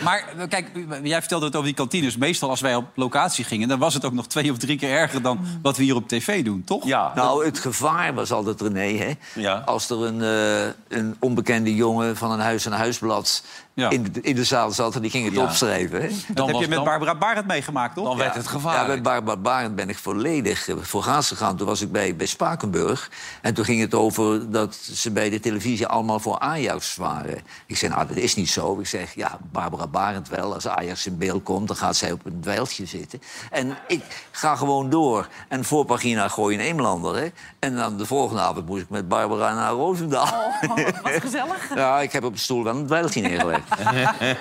[0.03, 0.71] Maar eh, kijk,
[1.03, 2.17] jij vertelde het over die kantines.
[2.17, 3.69] Meestal als wij op locatie gingen...
[3.69, 6.09] dan was het ook nog twee of drie keer erger dan wat we hier op
[6.09, 6.85] tv doen, toch?
[6.87, 7.13] Ja.
[7.15, 9.13] Nou, het gevaar was altijd, René, hè?
[9.35, 9.63] Ja.
[9.67, 13.43] Als er een, eh, een onbekende jongen van een huis- en huisblad
[13.75, 13.91] Ja.
[13.91, 14.95] in, de, in de zaal zat...
[14.95, 15.43] en die ging het Ja.
[15.43, 16.09] opschrijven, hè?
[16.09, 18.05] Dat Dan heb je met dan- Barbara Barend meegemaakt, toch?
[18.05, 19.03] Dan werd het Ja, gevaarlijk.
[19.03, 21.57] bij Barbara Barend ben ik volledig eh, voor gaas gegaan.
[21.57, 23.11] Toen was ik bij, bij Spakenburg.
[23.43, 27.43] En toen ging het over dat ze bij de televisie allemaal voor Ajax waren.
[27.67, 28.79] Ik zei, nou, dat is niet zo.
[28.79, 30.55] Ik zeg, ja, Barbara Barend wel.
[30.55, 33.23] Als Ajax in beeld komt, dan gaat zij op een dweiltje zitten.
[33.51, 35.29] En ik ga gewoon door.
[35.49, 37.29] En voorpagina gooi een Eemlander, hè.
[37.59, 40.53] En dan de volgende avond moest ik met Barbara naar Roosendaal.
[40.69, 41.69] Oh, wat gezellig.
[41.81, 43.69] Ja, ik heb op de stoel wel een dweiltje neergelegd.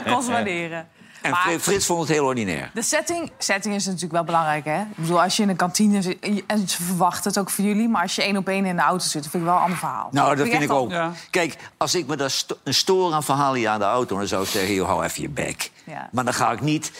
[0.27, 0.87] Waarderen.
[1.21, 2.71] En Maar- Frits vond het heel ordinair.
[2.73, 4.79] De setting, setting is natuurlijk wel belangrijk, hè?
[4.79, 6.43] Ik bedoel, als je in een kantine zit...
[6.47, 7.89] en ze verwachten het ook voor jullie...
[7.89, 9.77] maar als je één op één in de auto zit, vind ik wel een ander
[9.77, 10.09] verhaal.
[10.11, 10.91] Nou, dat vind ik ook.
[10.91, 11.11] Ja.
[11.29, 14.17] Kijk, als ik me daar sto een stoor aan verhaal hier aan de auto...
[14.17, 15.71] dan zou ik zeggen, joh, hou even je bek.
[15.83, 16.09] Ja.
[16.11, 16.91] Maar dan ga ik niet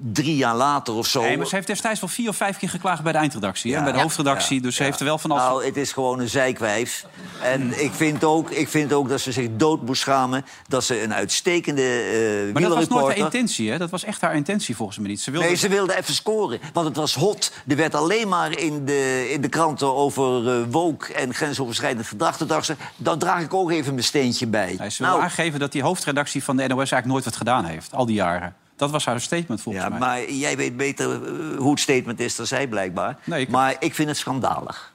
[0.00, 1.20] drie jaar later of zo...
[1.20, 3.70] Nee, maar ze heeft destijds wel vier of vijf keer geklaagd bij de eindredactie.
[3.70, 3.82] Ja.
[3.82, 4.02] bij de Ja.
[4.02, 4.60] hoofdredactie.
[4.60, 5.42] Dus ze heeft er wel van alles...
[5.42, 7.06] Nou, het is gewoon een zijkwijf.
[7.42, 10.44] En ik vind, ook, ik vind ook dat ze zich dood moest schamen...
[10.68, 13.78] dat ze een uitstekende eh maar dat was nooit haar intentie, hè?
[13.78, 15.20] Dat was echt haar intentie volgens mij niet.
[15.20, 15.46] Ze wilde...
[15.46, 16.60] Nee, ze wilde even scoren.
[16.72, 17.52] Want het was hot.
[17.68, 22.36] Er werd alleen maar in de, in de kranten over eh woke en grensoverschrijdend gedrag.
[22.36, 24.74] Toen dacht ze, dan draag ik ook even mijn steentje bij.
[24.78, 27.64] Nee, ze wil nou, aangeven dat die hoofdredactie van de NOS eigenlijk nooit wat gedaan
[27.64, 27.94] heeft.
[27.94, 28.54] Al die jaren.
[28.78, 29.98] Dat was haar statement volgens ja, mij.
[29.98, 33.18] maar jij weet beter eh, hoe het statement is dan zij blijkbaar.
[33.24, 34.92] Nee, ik- Maar ik vind het schandalig.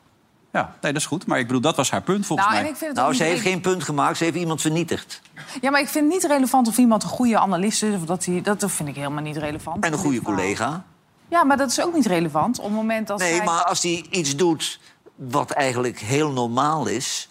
[0.51, 1.25] Ja, nee, dat is goed.
[1.25, 2.71] Maar ik bedoel, dat was haar punt volgens Nou, en mij.
[2.73, 4.17] ik vind het Nou, ze heeft geen punt gemaakt.
[4.17, 5.21] Ze heeft iemand vernietigd.
[5.61, 7.95] Ja, maar ik vind het niet relevant of iemand een goede analist is.
[7.95, 9.83] Of dat, hij, dat vind ik helemaal niet relevant.
[9.85, 10.83] En een goede collega.
[11.29, 12.57] Ja, maar dat is ook niet relevant.
[12.59, 13.45] Op het moment dat Nee, zij...
[13.45, 14.79] maar als hij iets doet
[15.15, 17.29] wat eigenlijk heel normaal is...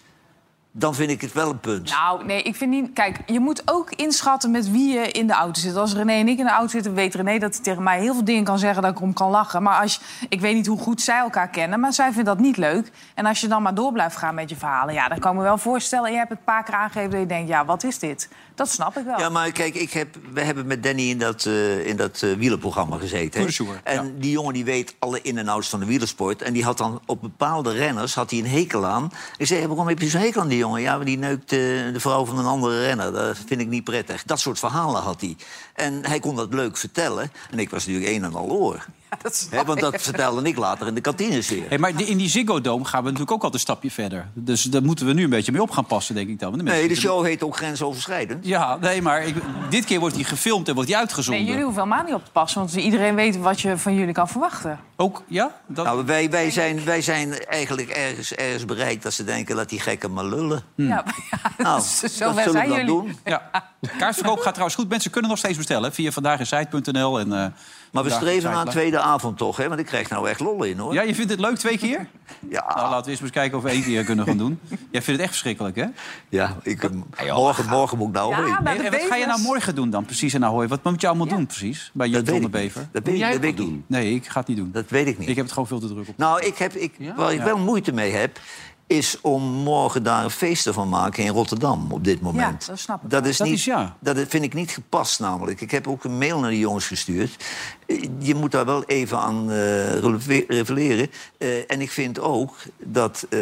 [0.75, 1.89] dan vind ik het wel een punt.
[1.89, 2.93] Nou, nee, ik vind niet...
[2.93, 5.75] Kijk, je moet ook inschatten met wie je in de auto zit.
[5.75, 8.13] Als René en ik in de auto zitten, weet René dat hij tegen mij heel
[8.13, 8.81] veel dingen kan zeggen...
[8.81, 9.63] dat ik om kan lachen.
[9.63, 12.57] Maar als, ik weet niet hoe goed zij elkaar kennen, maar zij vindt dat niet
[12.57, 12.91] leuk.
[13.13, 14.93] En als je dan maar door blijft gaan met je verhalen...
[14.93, 16.11] ja, dan kan ik me wel voorstellen...
[16.11, 17.49] je hebt het een paar keer aangegeven dat je denkt...
[17.49, 18.29] ja, wat is dit?
[18.55, 19.19] Dat snap ik wel.
[19.19, 22.97] Ja, maar kijk, ik heb, we hebben met Danny in dat, eh in dat wielerprogramma
[22.97, 23.41] gezeten.
[23.41, 23.47] Hè.
[23.83, 24.11] En ja.
[24.19, 26.41] die jongen die weet alle in- en outs van de wielersport.
[26.41, 29.11] En die had dan op bepaalde renners had hij een hekel aan.
[29.37, 30.81] Ik zei, waarom heb je zo'n hekel aan die jongen?
[30.81, 33.11] Ja, maar die neukt eh, de vrouw van een andere renner.
[33.13, 34.23] Dat vind ik niet prettig.
[34.23, 35.35] Dat soort verhalen had hij.
[35.73, 37.31] En hij kon dat leuk vertellen.
[37.51, 38.85] En ik was natuurlijk een en al oor.
[39.23, 41.63] dat want dat vertelde ik later in de kantines weer.
[41.67, 44.27] Hey, maar in die Ziggo Dome gaan we natuurlijk ook al een stapje verder.
[44.33, 46.51] Dus daar moeten we nu een beetje mee op gaan passen, denk ik dan.
[46.51, 48.45] Want de Nee, de show heet ook grensoverschrijdend.
[48.45, 49.35] Ja, nee, maar ik,
[49.69, 51.41] dit keer wordt die gefilmd en wordt die uitgezonden.
[51.43, 52.59] Nee, jullie hoeven helemaal niet op te passen.
[52.59, 54.79] Want iedereen weet wat je van jullie kan verwachten.
[54.95, 55.51] Ook, ja?
[55.67, 55.85] Dat...
[55.85, 59.55] Nou, wij, wij, zijn, wij zijn eigenlijk ergens, ergens bereikt dat ze denken...
[59.55, 60.63] laat die gekken maar lullen.
[60.75, 62.85] Ja, maar ja, Nou, zo dat zullen zijn we dan jullie.
[62.85, 63.17] doen.
[63.25, 63.49] Ja.
[63.97, 64.89] Kaartverkoop gaat trouwens goed.
[64.89, 67.19] Mensen kunnen nog steeds bestellen via vandaaginsite.nl.
[67.19, 67.45] En, eh,
[67.93, 69.67] Maar we streven naar een tweede avond toch, hè?
[69.67, 70.93] Want ik krijg nou echt lol in, hoor.
[70.93, 72.07] Ja, je vindt het leuk twee keer?
[72.49, 74.59] Ja, Nou, laten we eens eens kijken of we één keer kunnen gaan doen.
[74.67, 75.85] Jij vindt het echt verschrikkelijk, hè?
[76.29, 76.89] ja ik,
[77.33, 78.45] morgen, morgen moet ik nou Ja, heen.
[78.63, 80.67] maar- En, de en wat ga je nou morgen doen dan precies in Ahoy?
[80.67, 82.51] Wat moet je allemaal doen precies bij de ik niet.
[82.51, 82.87] Bever?
[82.91, 83.89] Dat weet, ik- dat weet ik niet.
[83.89, 84.69] Nee, ik ga het niet doen.
[84.71, 85.29] Dat weet ik niet.
[85.29, 86.17] Ik heb het gewoon veel te druk op.
[86.17, 88.39] Nou, ik heb, ik, waar ik wel moeite mee heb...
[88.87, 92.65] is om morgen daar een feest van maken in Rotterdam op dit moment.
[92.65, 93.95] dat snap ik Dat is Dat niet, is ja.
[93.99, 95.61] Dat vind ik niet gepast namelijk.
[95.61, 97.43] Ik heb ook een mail naar de jongens gestuurd.
[97.85, 101.11] Eh, Je moet daar wel even aan eh, releve- reveleren.
[101.37, 103.39] Eh, en ik vind ook dat eh,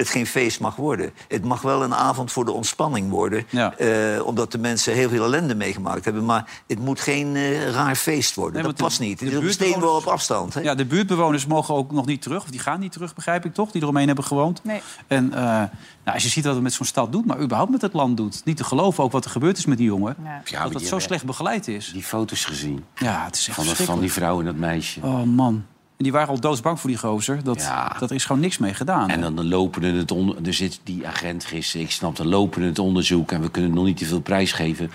[0.00, 1.10] het geen feest mag worden.
[1.28, 3.44] Het mag wel een avond voor de ontspanning worden.
[3.50, 3.74] Ja.
[3.76, 6.24] eh, omdat de mensen heel veel ellende meegemaakt hebben.
[6.24, 8.54] Maar het moet geen eh, raar feest worden.
[8.54, 9.18] Nee, dat de- past niet.
[9.18, 10.54] de Het is een buurtbewoners- steenworp op afstand.
[10.54, 10.60] Hè?
[10.60, 12.42] Ja, de buurtbewoners mogen ook nog niet terug.
[12.42, 13.70] Of die gaan niet terug, begrijp ik toch?
[13.70, 14.64] Die eromheen hebben gewoond.
[14.64, 14.80] Nee.
[15.06, 15.68] En eh, nou,
[16.04, 18.42] als je ziet wat het met zo'n stad doet, maar überhaupt met het land doet.
[18.44, 20.16] Niet te geloven ook wat er gebeurd is met die jongen.
[20.24, 20.42] Ja.
[20.44, 21.90] Ja, dat die zo slecht begeleid is.
[21.92, 25.00] Die foto's gezien Ja, het is echt van, de- van die vrouw en dat meisje.
[25.02, 25.64] Oh man.
[26.00, 27.44] En die waren al doodsbang voor die gozer.
[27.44, 27.96] Dat, Ja.
[27.98, 29.10] dat er is gewoon niks mee gedaan.
[29.10, 30.36] En dan, dan lopen we het onder...
[30.46, 33.32] Er zit die agent gisteren, ik snap, dan lopen het onderzoek...
[33.32, 34.90] en we kunnen nog niet te veel prijs geven.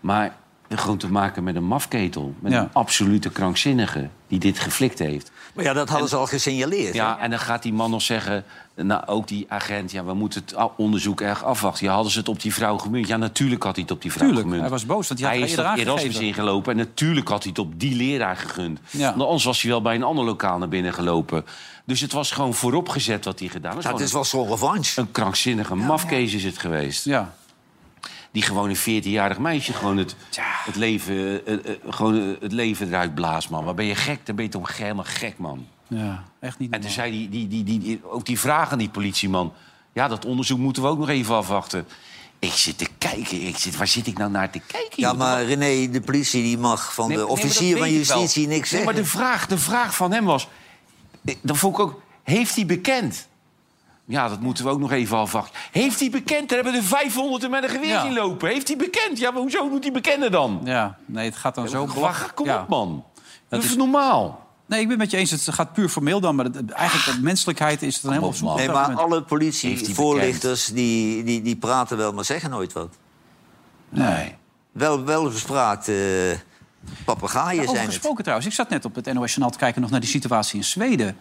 [0.00, 0.36] Maar
[0.68, 2.34] gewoon te maken met een mafketel.
[2.38, 2.60] Met Ja.
[2.60, 5.30] een absolute krankzinnige die dit geflikt heeft.
[5.54, 6.92] Maar ja, dat hadden ze al gesignaleerd.
[6.92, 6.98] hè?
[6.98, 8.44] Ja, en dan gaat die man nog zeggen...
[8.82, 11.86] Nou, ook die agent, ja, we moeten het onderzoek erg afwachten.
[11.86, 13.06] Ja, hadden ze het op die vrouw gemunt?
[13.08, 14.62] Ja, natuurlijk had hij het op die vrouw Tuurlijk, gemunt.
[14.62, 17.42] hij was boos, want hij had hij is eerder dat Erasmus ingelopen en natuurlijk had
[17.42, 18.80] hij het op die leraar gegund.
[18.90, 19.08] Ja.
[19.10, 21.44] Want Anders was hij wel bij een ander lokaal naar binnen gelopen.
[21.84, 23.84] Dus het was gewoon vooropgezet wat hij gedaan heeft.
[23.84, 25.00] Ja, het is wel zo'n revanche.
[25.00, 27.04] Een krankzinnige mafkees is het geweest.
[27.04, 27.34] Ja.
[28.36, 30.16] Die gewoon een 14-jarig meisje gewoon het,
[30.64, 33.64] het, leven, eh, eh, gewoon eh, het leven eruit blaast, man.
[33.64, 34.26] Waar ben je gek?
[34.26, 35.66] Dan ben je toch helemaal gek, man.
[35.86, 38.88] ja, echt niet En toen zei die, die, die, die, ook die vraag aan die
[38.88, 39.52] politieman...
[39.92, 41.86] ja, dat onderzoek moeten we ook nog even afwachten.
[42.38, 43.46] Ik zit te kijken.
[43.46, 45.02] Ik zit, waar zit ik nou naar te kijken?
[45.02, 48.70] Ja, maar René, de politie die mag van Nee, de nee, officier van justitie niks
[48.70, 48.84] Nee, zeggen.
[48.84, 50.48] maar de vraag, de vraag van hem was...
[51.40, 52.02] Dan vond ik ook...
[52.22, 53.28] Heeft hij bekend?
[54.08, 55.54] Ja, dat moeten we ook nog even afwachten.
[55.72, 56.50] Heeft hij bekend?
[56.50, 58.02] Er hebben er 500 er met een geweer Ja.
[58.02, 58.48] zien lopen.
[58.48, 59.18] Heeft hij bekend?
[59.18, 60.60] Ja, maar hoezo moet hij bekennen dan?
[60.64, 61.86] Ja, nee, het gaat dan zo...
[61.86, 62.60] Wacht, kom Ja.
[62.62, 63.04] op, man.
[63.48, 64.44] Dat is- is normaal.
[64.66, 65.30] Nee, ik ben het met je eens.
[65.46, 66.34] Het gaat puur formeel dan.
[66.34, 68.56] Maar het- eigenlijk, de menselijkheid is het dan helemaal op zoek.
[68.56, 72.96] Nee, maar alle politievoorlichters die, die, die praten wel, maar zeggen nooit wat.
[73.88, 74.34] Nee.
[74.72, 75.94] Wel, wel bespraakt, eh
[77.04, 77.86] papegaaien zijn het.
[77.86, 78.48] gesproken trouwens.
[78.48, 81.16] Ik zat net op het NOS Journaal te kijken nog naar die situatie in Zweden.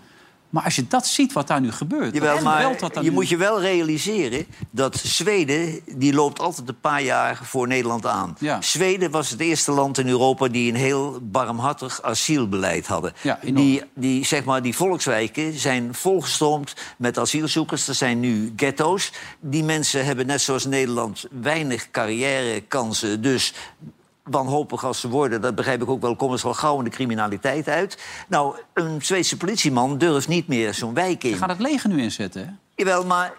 [0.55, 2.13] Maar als je dat ziet wat daar nu gebeurt...
[2.13, 5.79] Jawel, dat maar je nu- moet je wel realiseren dat Zweden...
[5.95, 8.35] die loopt altijd een paar jaar voor Nederland aan.
[8.39, 8.61] Ja.
[8.61, 10.47] Zweden was het eerste land in Europa...
[10.47, 13.13] die een heel barmhartig asielbeleid hadden.
[13.21, 17.87] Ja, die, die, zeg maar, die volkswijken zijn volgestroomd met asielzoekers.
[17.87, 19.11] Er zijn nu ghetto's.
[19.39, 23.21] Die mensen hebben net zoals Nederland weinig carrièrekansen.
[23.21, 23.53] Dus
[24.25, 26.89] wanhopig als ze worden, dat begrijp ik ook wel, komen ze al gauw in de
[26.89, 27.97] criminaliteit uit.
[28.27, 31.31] Nou, een Zweedse politieman durft niet meer zo'n wijk in.
[31.31, 32.51] Ze gaan het leger nu inzetten, hè?
[32.75, 33.33] Jawel, maar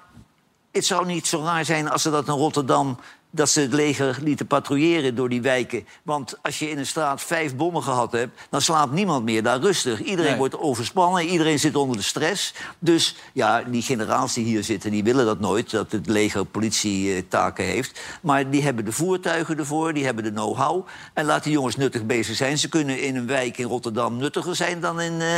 [0.72, 2.98] het zou niet zo raar zijn als ze dat in Rotterdam...
[3.36, 5.86] dat ze het leger lieten patrouilleren door die wijken.
[6.02, 8.40] Want als je in een straat vijf bommen gehad hebt...
[8.50, 10.00] dan slaapt niemand meer daar rustig.
[10.02, 10.38] Iedereen Nee.
[10.38, 12.54] wordt overspannen, iedereen zit onder de stress.
[12.78, 15.70] Dus ja, die generaals die hier zitten, die willen dat nooit...
[15.70, 18.00] dat het leger politietaken heeft.
[18.22, 20.86] Maar die hebben de voertuigen ervoor, die hebben de know-how.
[21.14, 22.58] En laat die jongens nuttig bezig zijn.
[22.58, 25.20] Ze kunnen in een wijk in Rotterdam nuttiger zijn dan in...
[25.20, 25.36] eh,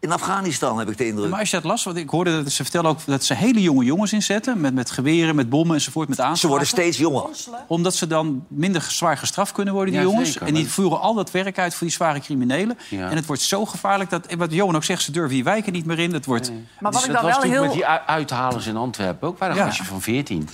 [0.00, 1.30] in Afghanistan heb ik de indruk.
[1.30, 3.62] Maar als je dat las, want ik hoorde dat ze vertellen ook dat ze hele
[3.62, 4.60] jonge jongens inzetten.
[4.60, 6.40] Met, met geweren, met bommen enzovoort, met aanslagen.
[6.40, 7.24] Ze worden steeds jonger.
[7.66, 10.32] Omdat ze dan minder zwaar gestraft kunnen worden, die Ja, jongens.
[10.32, 12.78] zeker, en die voeren al dat werk uit voor die zware criminelen.
[12.90, 13.10] Ja.
[13.10, 15.84] En het wordt zo gevaarlijk dat, wat Johan ook zegt, ze durven die wijken niet
[15.84, 16.12] meer in.
[16.12, 17.62] Het wordt, Maar wat Dus ik dat dan was wel toen heel...
[17.62, 19.38] met die uithalers in Antwerpen ook.
[19.38, 19.66] Waren een Ja.
[19.68, 20.48] gastje van 14.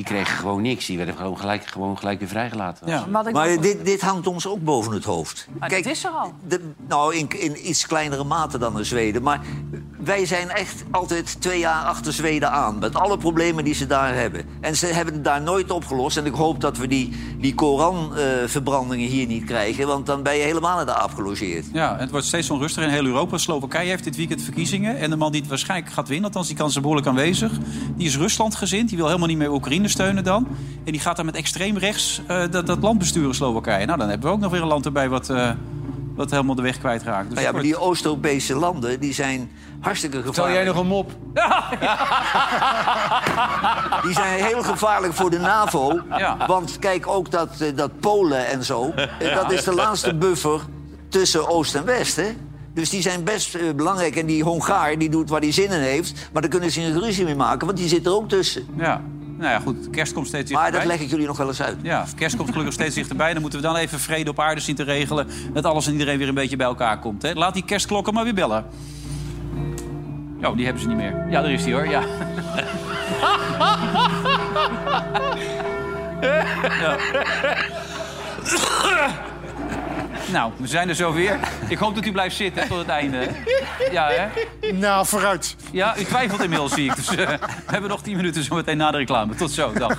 [0.00, 0.86] Die kregen gewoon niks.
[0.86, 2.86] Die werden gewoon gelijk, gewoon gelijk weer vrijgelaten.
[2.88, 3.06] Ja.
[3.32, 5.48] Maar dit, dit hangt ons ook boven het hoofd.
[5.58, 6.32] Maar dit is er al.
[6.48, 9.22] de- nou, in, in iets kleinere mate dan in Zweden.
[9.22, 9.40] Maar
[10.04, 12.78] wij zijn echt altijd twee jaar achter Zweden aan.
[12.78, 14.44] Met alle problemen die ze daar hebben.
[14.60, 16.16] En ze hebben het daar nooit opgelost.
[16.16, 19.86] En ik hoop dat we die, die Koran-verbrandingen hier niet krijgen.
[19.86, 21.66] Want dan ben je helemaal in de aap gelogeerd.
[21.72, 23.38] Ja, het wordt steeds onrustiger in heel Europa.
[23.38, 24.98] Slowakije heeft dit weekend verkiezingen.
[24.98, 27.52] En de man die het waarschijnlijk gaat winnen, althans die kans is behoorlijk aanwezig...
[27.96, 28.88] die is Rusland gezind.
[28.88, 30.46] Die wil helemaal niet meer Oekraïne steunen dan.
[30.84, 33.86] En die gaat dan met extreem rechts eh, dat, dat land besturen, Slowakije.
[33.86, 35.50] Nou, dan hebben we ook nog weer een land erbij wat, eh,
[36.14, 37.24] wat helemaal de weg kwijtraakt.
[37.24, 39.50] Dus Nou ja, maar die Oost-Europese landen die zijn
[39.80, 40.56] hartstikke Tel gevaarlijk.
[40.56, 41.10] jij nog een mop?
[44.04, 46.00] Die zijn heel gevaarlijk voor de NAVO.
[46.18, 46.36] Ja.
[46.46, 48.92] Want kijk ook dat, eh, dat Polen en zo.
[49.18, 50.60] eh, Dat is de laatste buffer
[51.08, 52.16] tussen Oost en West.
[52.16, 52.28] Hè?
[52.74, 54.16] Dus die zijn best eh, belangrijk.
[54.16, 56.28] En die Hongaar die doet waar hij zin in heeft.
[56.32, 58.66] Maar daar kunnen ze een ruzie mee maken, want die zit er ook tussen.
[58.76, 59.00] Ja,
[59.38, 59.90] nou ja, goed.
[59.90, 60.88] Kerst komt steeds Maar dichterbij.
[60.88, 61.76] dat leg ik jullie nog wel eens uit.
[61.82, 63.32] Ja, kerst komt gelukkig steeds dichterbij.
[63.32, 65.26] Dan moeten we dan even vrede op aarde zien te regelen.
[65.52, 67.22] Dat alles en iedereen weer een beetje bij elkaar komt.
[67.22, 67.32] Hè?
[67.32, 68.64] Laat die kerstklokken maar weer bellen.
[70.44, 71.14] Oh, die hebben ze niet meer.
[71.30, 71.88] Ja, daar is die hoor.
[71.88, 72.02] Ja.
[76.80, 76.96] Ja.
[80.32, 81.38] Nou, we zijn er zo weer.
[81.68, 83.28] Ik hoop dat u blijft zitten tot het einde.
[83.90, 84.28] Ja, hè?
[84.72, 85.56] Nou, vooruit.
[85.72, 86.96] Ja, u twijfelt inmiddels, zie ik.
[86.96, 89.34] Dus eh, we hebben nog 10 minuten zo meteen na de reclame.
[89.34, 89.96] Tot zo, dag.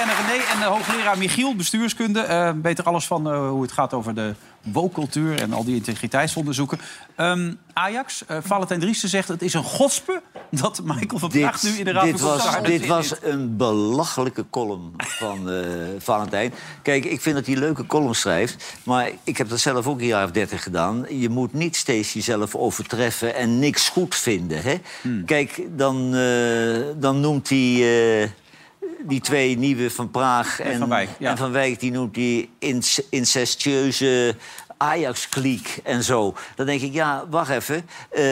[0.00, 2.20] Helene, René en de hoogleraar Michiel, bestuurskunde.
[2.20, 5.74] Eh weet er alles van eh, hoe het gaat over de wookcultuur en al die
[5.74, 6.78] integriteitsonderzoeken.
[7.16, 11.70] Ehm, Ajax, eh Valentijn Driessen zegt het is een godspe dat Michael van Praag nu
[11.70, 15.50] in de Raad dit was, dit was een belachelijke column van
[15.98, 16.52] Valentijn.
[16.82, 18.78] Kijk, ik vind dat hij leuke column schrijft.
[18.82, 21.06] Maar ik heb dat zelf ook een jaar of dertig gedaan.
[21.08, 24.62] Je moet niet steeds jezelf overtreffen en niks goed vinden.
[24.62, 24.74] Hè?
[25.02, 25.24] Hmm.
[25.24, 26.10] Kijk, dan,
[26.98, 28.38] dan noemt hij...
[29.02, 31.30] die twee nieuwe van Praag en Van Wijk, ja.
[31.30, 34.36] en Van Wijk, die noemt die inc- incestueuze
[34.80, 36.34] Ajax-kliek en zo.
[36.54, 37.88] Dan denk ik, ja, wacht even.
[38.10, 38.24] Eh,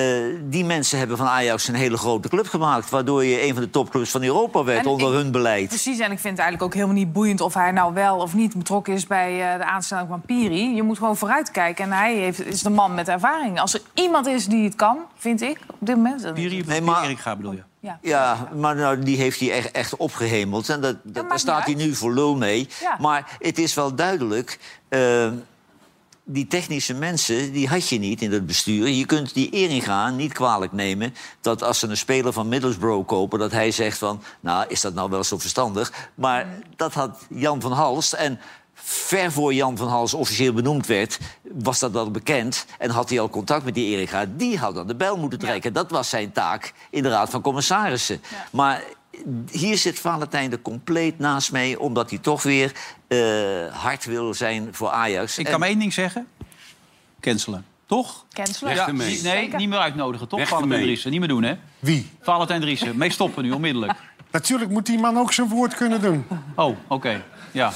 [0.42, 2.90] die mensen hebben van Ajax een hele grote club gemaakt...
[2.90, 5.68] waardoor je een van de topclubs van Europa werd En onder ik- hun beleid.
[5.68, 7.40] Precies, en ik vind het eigenlijk ook helemaal niet boeiend...
[7.40, 10.74] of hij nou wel of niet betrokken is bij eh, de aanstelling van Piri.
[10.74, 11.84] Je moet gewoon vooruitkijken.
[11.84, 13.60] En hij heeft, is de man met ervaring.
[13.60, 16.22] Als er iemand is die het kan, vind ik, op dit moment...
[16.22, 17.62] dan- Piri, Nee, maar- Erik gaat bedoel je?
[17.80, 17.98] Ja.
[18.02, 20.68] Ja, maar nou, die heeft hij echt, echt opgehemeld.
[20.68, 22.68] En dat, dat, daar staat hij nu voor lul mee.
[22.80, 22.96] Ja.
[23.00, 24.58] Maar het is wel duidelijk...
[24.88, 25.26] eh,
[26.30, 28.88] die technische mensen, die had je niet in het bestuur.
[28.88, 31.14] Je kunt die Eringa niet kwalijk nemen...
[31.40, 33.38] dat als ze een speler van Middlesbrough kopen...
[33.38, 35.92] dat hij zegt van, nou, is dat nou wel zo verstandig?
[36.14, 38.12] Maar dat had Jan van Halst...
[38.12, 38.40] en
[38.74, 41.18] ver voor Jan van Hals officieel benoemd werd...
[41.42, 44.26] was dat al bekend en had hij al contact met die Eringa.
[44.36, 45.72] Die had aan de bel moeten trekken.
[45.72, 48.22] Dat was zijn taak in de Raad van Commissarissen.
[48.50, 48.82] Maar
[49.50, 51.80] hier zit Valentijn er compleet naast mee...
[51.80, 52.72] omdat hij toch weer
[53.08, 53.18] eh,
[53.82, 55.38] hard wil zijn voor Ajax.
[55.38, 56.26] Ik En- kan maar één ding zeggen.
[57.20, 57.64] Cancelen.
[57.86, 58.24] Toch?
[58.32, 58.74] Cancelen.
[58.74, 60.38] Ja, nee, niet meer uitnodigen, toch?
[60.38, 60.82] Weg Valentijn.
[60.82, 61.10] Driessen.
[61.10, 61.54] Niet meer doen, hè?
[61.78, 62.10] Wie?
[62.20, 62.96] Valentijn Driessen.
[62.96, 63.92] Mee stoppen nu, onmiddellijk.
[64.30, 66.24] Natuurlijk moet die man ook zijn woord kunnen doen.
[66.54, 67.24] Oh, oké.
[67.58, 67.70] Ja,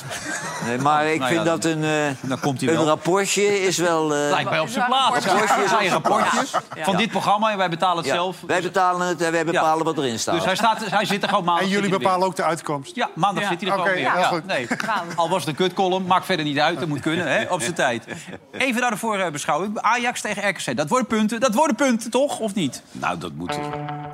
[0.66, 2.84] Nee, maar ik Nou ja, vind dat een, eh, dan komt hij een wel.
[2.86, 4.14] rapportje is wel...
[4.14, 5.24] eh, Lijkt mij op zijn plaats.
[5.26, 5.80] rapportjes.
[5.84, 8.36] Ja, rapportjes van dit programma en wij betalen het ja, zelf.
[8.46, 10.34] Wij betalen het en wij bepalen wat erin staat.
[10.34, 11.64] Dus hij, staat, hij zit er gewoon maandag.
[11.64, 12.94] En jullie bepalen ook de uitkomst.
[12.96, 13.48] Ja, maandag Ja.
[13.48, 14.24] zit hij er Oké, gewoon weer.
[14.24, 14.46] goed.
[14.46, 14.66] nee.
[15.16, 16.78] Al was het een kutcolumn, maakt verder niet uit.
[16.78, 18.04] Dat moet kunnen, hè, op zijn tijd.
[18.52, 19.78] Even naar de voorbeschouwing.
[19.80, 20.76] Ajax tegen RKC.
[20.76, 21.40] Dat worden punten.
[21.40, 22.38] Dat worden punten, toch?
[22.38, 22.82] Of niet?
[22.92, 23.60] Nou, dat moet er.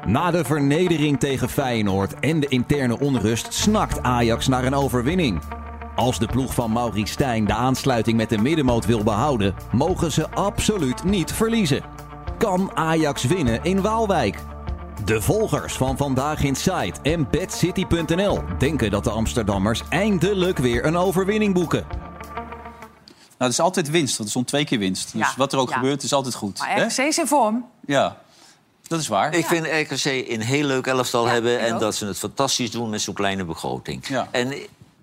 [0.07, 5.43] Na de vernedering tegen Feyenoord en de interne onrust snakt Ajax naar een overwinning.
[5.99, 10.31] Als de ploeg van Maurice Stijn de aansluiting met de middenmoot wil behouden, mogen ze
[10.31, 11.83] absoluut niet verliezen.
[12.37, 14.39] Kan Ajax winnen in Waalwijk?
[15.05, 20.97] De volgers van Vandaag in Sight en BadCity.nl denken dat de Amsterdammers eindelijk weer een
[20.97, 21.87] overwinning boeken.
[21.89, 22.01] Nou,
[23.39, 25.13] het is altijd winst, want er stond twee keer winst.
[25.13, 25.75] Dus Ja, wat er ook ja.
[25.75, 26.59] gebeurt, is altijd goed.
[26.59, 26.83] Maar hè?
[26.83, 27.67] RKC is in vorm.
[27.87, 28.17] Ja,
[28.83, 29.35] dat is waar.
[29.35, 31.61] Ik vind RKC een heel leuk elftal hebben...
[31.61, 31.81] en ook.
[31.81, 34.07] dat ze het fantastisch doen met zo'n kleine begroting.
[34.09, 34.29] Ja.
[34.31, 34.53] En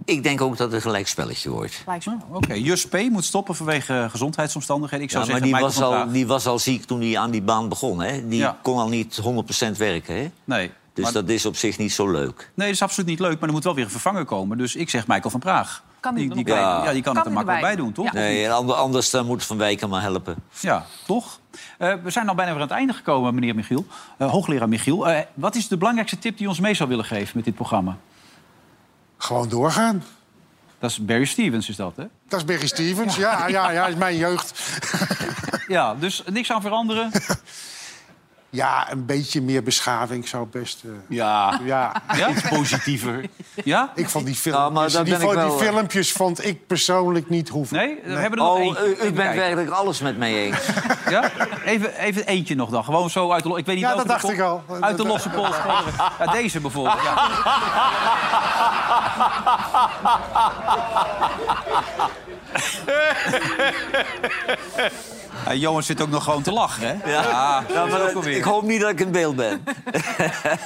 [0.06, 1.84] ik denk ook dat het een gelijk spelletje wordt.
[2.32, 2.94] Oké, Jus P.
[3.10, 5.06] moet stoppen vanwege eh, gezondheidsomstandigheden.
[5.06, 7.32] Ik zou Ja, maar zeggen, die was, al, die was al ziek toen hij aan
[7.32, 8.02] die baan begon.
[8.02, 8.28] Hè?
[8.28, 8.58] Die Ja.
[8.62, 10.16] kon al niet 100% werken.
[10.16, 10.32] Hè?
[10.44, 12.38] Nee, Dus maar- dat is op zich niet zo leuk.
[12.54, 13.40] nee, dat is absoluut niet leuk.
[13.40, 14.58] Maar er moet wel weer een vervanger komen.
[14.58, 15.84] Dus ik zeg Michael van Praag.
[16.00, 16.64] Kan die die, kan, bij?
[16.64, 18.06] ja, die kan, Kan het er makkelijk bij doen, toch?
[18.06, 18.14] Ja.
[18.14, 20.36] Nee, anders dan moet Van Wijk hem maar helpen.
[20.60, 21.40] Ja, toch?
[21.78, 23.86] Eh, we zijn al bijna weer aan het einde gekomen, meneer Michiel.
[24.18, 25.08] Eh, hoogleraar Michiel.
[25.10, 27.56] Eh, wat is de belangrijkste tip die je ons mee zou willen geven met dit
[27.56, 27.98] programma?
[29.26, 30.04] Gewoon doorgaan.
[30.80, 32.04] Dat is Barry Stevens, is dat, hè?
[32.28, 33.16] Dat is Berry Stevens.
[33.16, 34.60] Ja, ja, ja, is mijn jeugd.
[35.68, 37.12] Ja, dus niks aan veranderen.
[38.56, 40.82] Ja, een beetje meer beschaving zou best...
[40.84, 41.92] eh, Ja, ja.
[42.18, 42.30] Ja?
[42.30, 43.26] iets positiever.
[43.64, 43.92] Ja?
[43.96, 47.78] Ik vond die Nou, filmpjes, daar die, wel, eh, filmpjes vond ik persoonlijk niet hoeven.
[47.78, 48.00] Nee?
[48.04, 48.84] We hebben er nog Oh, eentje.
[48.86, 49.36] u, u Even bent kijken.
[49.36, 50.58] werkelijk alles met mij eens.
[51.10, 51.30] Ja?
[51.66, 52.84] Even, even eentje nog dan.
[52.84, 53.50] Gewoon zo uit de...
[53.50, 54.64] Ik weet niet Ja, dat dacht ik al.
[54.82, 55.56] Uit de losse pols.
[56.20, 57.02] Ja, deze bijvoorbeeld.
[57.04, 57.30] Ja.
[65.46, 67.12] Ja, Johan zit ook nog gewoon te lachen, hè?
[67.12, 68.36] Ja, Ja, dat is maar ook alweer.
[68.38, 69.64] ik hoop niet dat ik in beeld ben.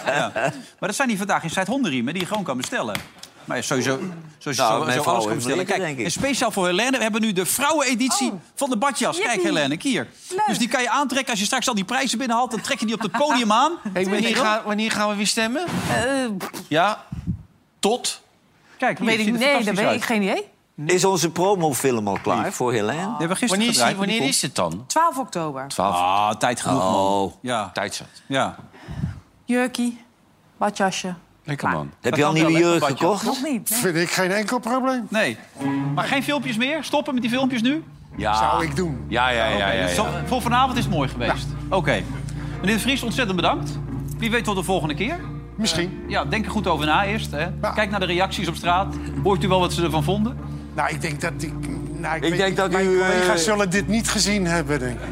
[0.06, 0.32] Ja.
[0.34, 0.54] Maar
[0.90, 2.96] dat zijn die vandaag in Zuid hondenriemen die je gewoon kan bestellen.
[3.46, 4.00] Maar ja, sowieso,
[4.38, 5.66] zoals je Nou, zo, zo alles kan bestellen.
[5.66, 6.06] Kijk, denk ik.
[6.06, 8.40] en speciaal voor Helene, we hebben nu de vrouweneditie Oh.
[8.56, 9.18] van de badjas.
[9.18, 9.48] Kijk Jippie.
[9.48, 10.08] Helene, hier.
[10.48, 12.52] Dus die kan je aantrekken als je straks al die prijzen binnenhaalt.
[12.52, 13.72] Dan trek je die op het podium aan.
[13.94, 15.64] Hey, wanneer, gaan, wanneer gaan we weer stemmen?
[15.96, 16.04] Eh,
[16.68, 17.04] Ja,
[17.80, 18.22] tot?
[18.78, 20.44] Kijk, hier, weet ik, nee, dat weet ik geen idee.
[20.86, 23.16] Is onze promofilm al klaar voor Helene?
[23.18, 24.84] Gisteren Wanneer, is, die- gedraaid, wanneer die is het dan?
[24.88, 25.68] 12 oktober.
[25.68, 26.94] 12 Ah, tijd genoeg, man.
[26.96, 28.08] Oh, Ja, tijd zat.
[28.28, 28.56] ja.
[29.46, 30.02] Jurkie,
[30.58, 31.14] badjasje.
[31.44, 31.92] Lekker man.
[32.02, 33.06] heb Dat je al kan wel, nieuwe hè, jurk een badje.
[33.06, 33.24] gekocht?
[33.26, 33.70] Nog niet.
[33.70, 33.80] nee.
[33.80, 35.08] Vind ik geen enkel probleem.
[35.10, 35.38] Nee.
[35.96, 36.84] Maar geen filmpjes meer?
[36.84, 37.84] Stoppen met die filmpjes nu?
[38.18, 38.34] Ja.
[38.34, 39.06] Zou ik doen.
[39.08, 39.58] Ja, ja, ja.
[39.58, 39.86] ja, ja.
[39.86, 41.48] Dus zo- Voor vanavond is het mooi geweest.
[41.70, 42.04] Oké.
[42.60, 43.80] Meneer de Vries, ontzettend bedankt.
[44.18, 45.20] Wie weet tot de volgende keer.
[45.58, 46.04] Misschien.
[46.08, 47.32] Ja, denk er goed over na eerst.
[47.32, 47.48] Hè.
[47.62, 47.72] Ja.
[47.76, 48.96] Kijk naar de reacties op straat.
[49.24, 50.38] Hoort u wel wat ze ervan vonden?
[50.74, 51.54] Nou, ik denk dat ik...
[51.98, 54.80] Nou, ik, Ik weet denk dat mijn u, eh, collega's zullen dit niet gezien hebben,
[54.80, 55.08] denk ik.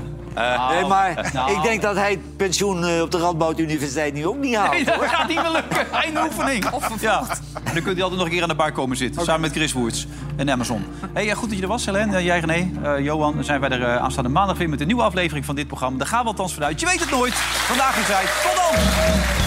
[0.72, 1.52] nee, maar nou.
[1.52, 4.72] ik denk dat hij het pensioen eh, op de Radboud Universiteit nu ook niet haalt.
[4.72, 5.86] Nee, dat gaat niet meer lukken.
[5.92, 6.66] Eén oefening.
[7.00, 7.24] Ja.
[7.64, 9.24] En dan kunt u altijd nog een keer aan de bar komen zitten.
[9.24, 10.86] Samen met Chris Woerts en Amazon.
[11.14, 12.18] Hey, eh, goed dat je er was, Helene.
[12.18, 13.36] Eh, Jij, René, eh, Johan.
[13.36, 15.98] Dan zijn wij er eh, aanstaande maandag weer met een nieuwe aflevering van dit programma.
[15.98, 16.80] Daar gaan we althans vanuit.
[16.80, 17.34] Je weet het nooit.
[17.34, 18.24] Vandaag is hij.
[18.44, 19.47] Tot dan.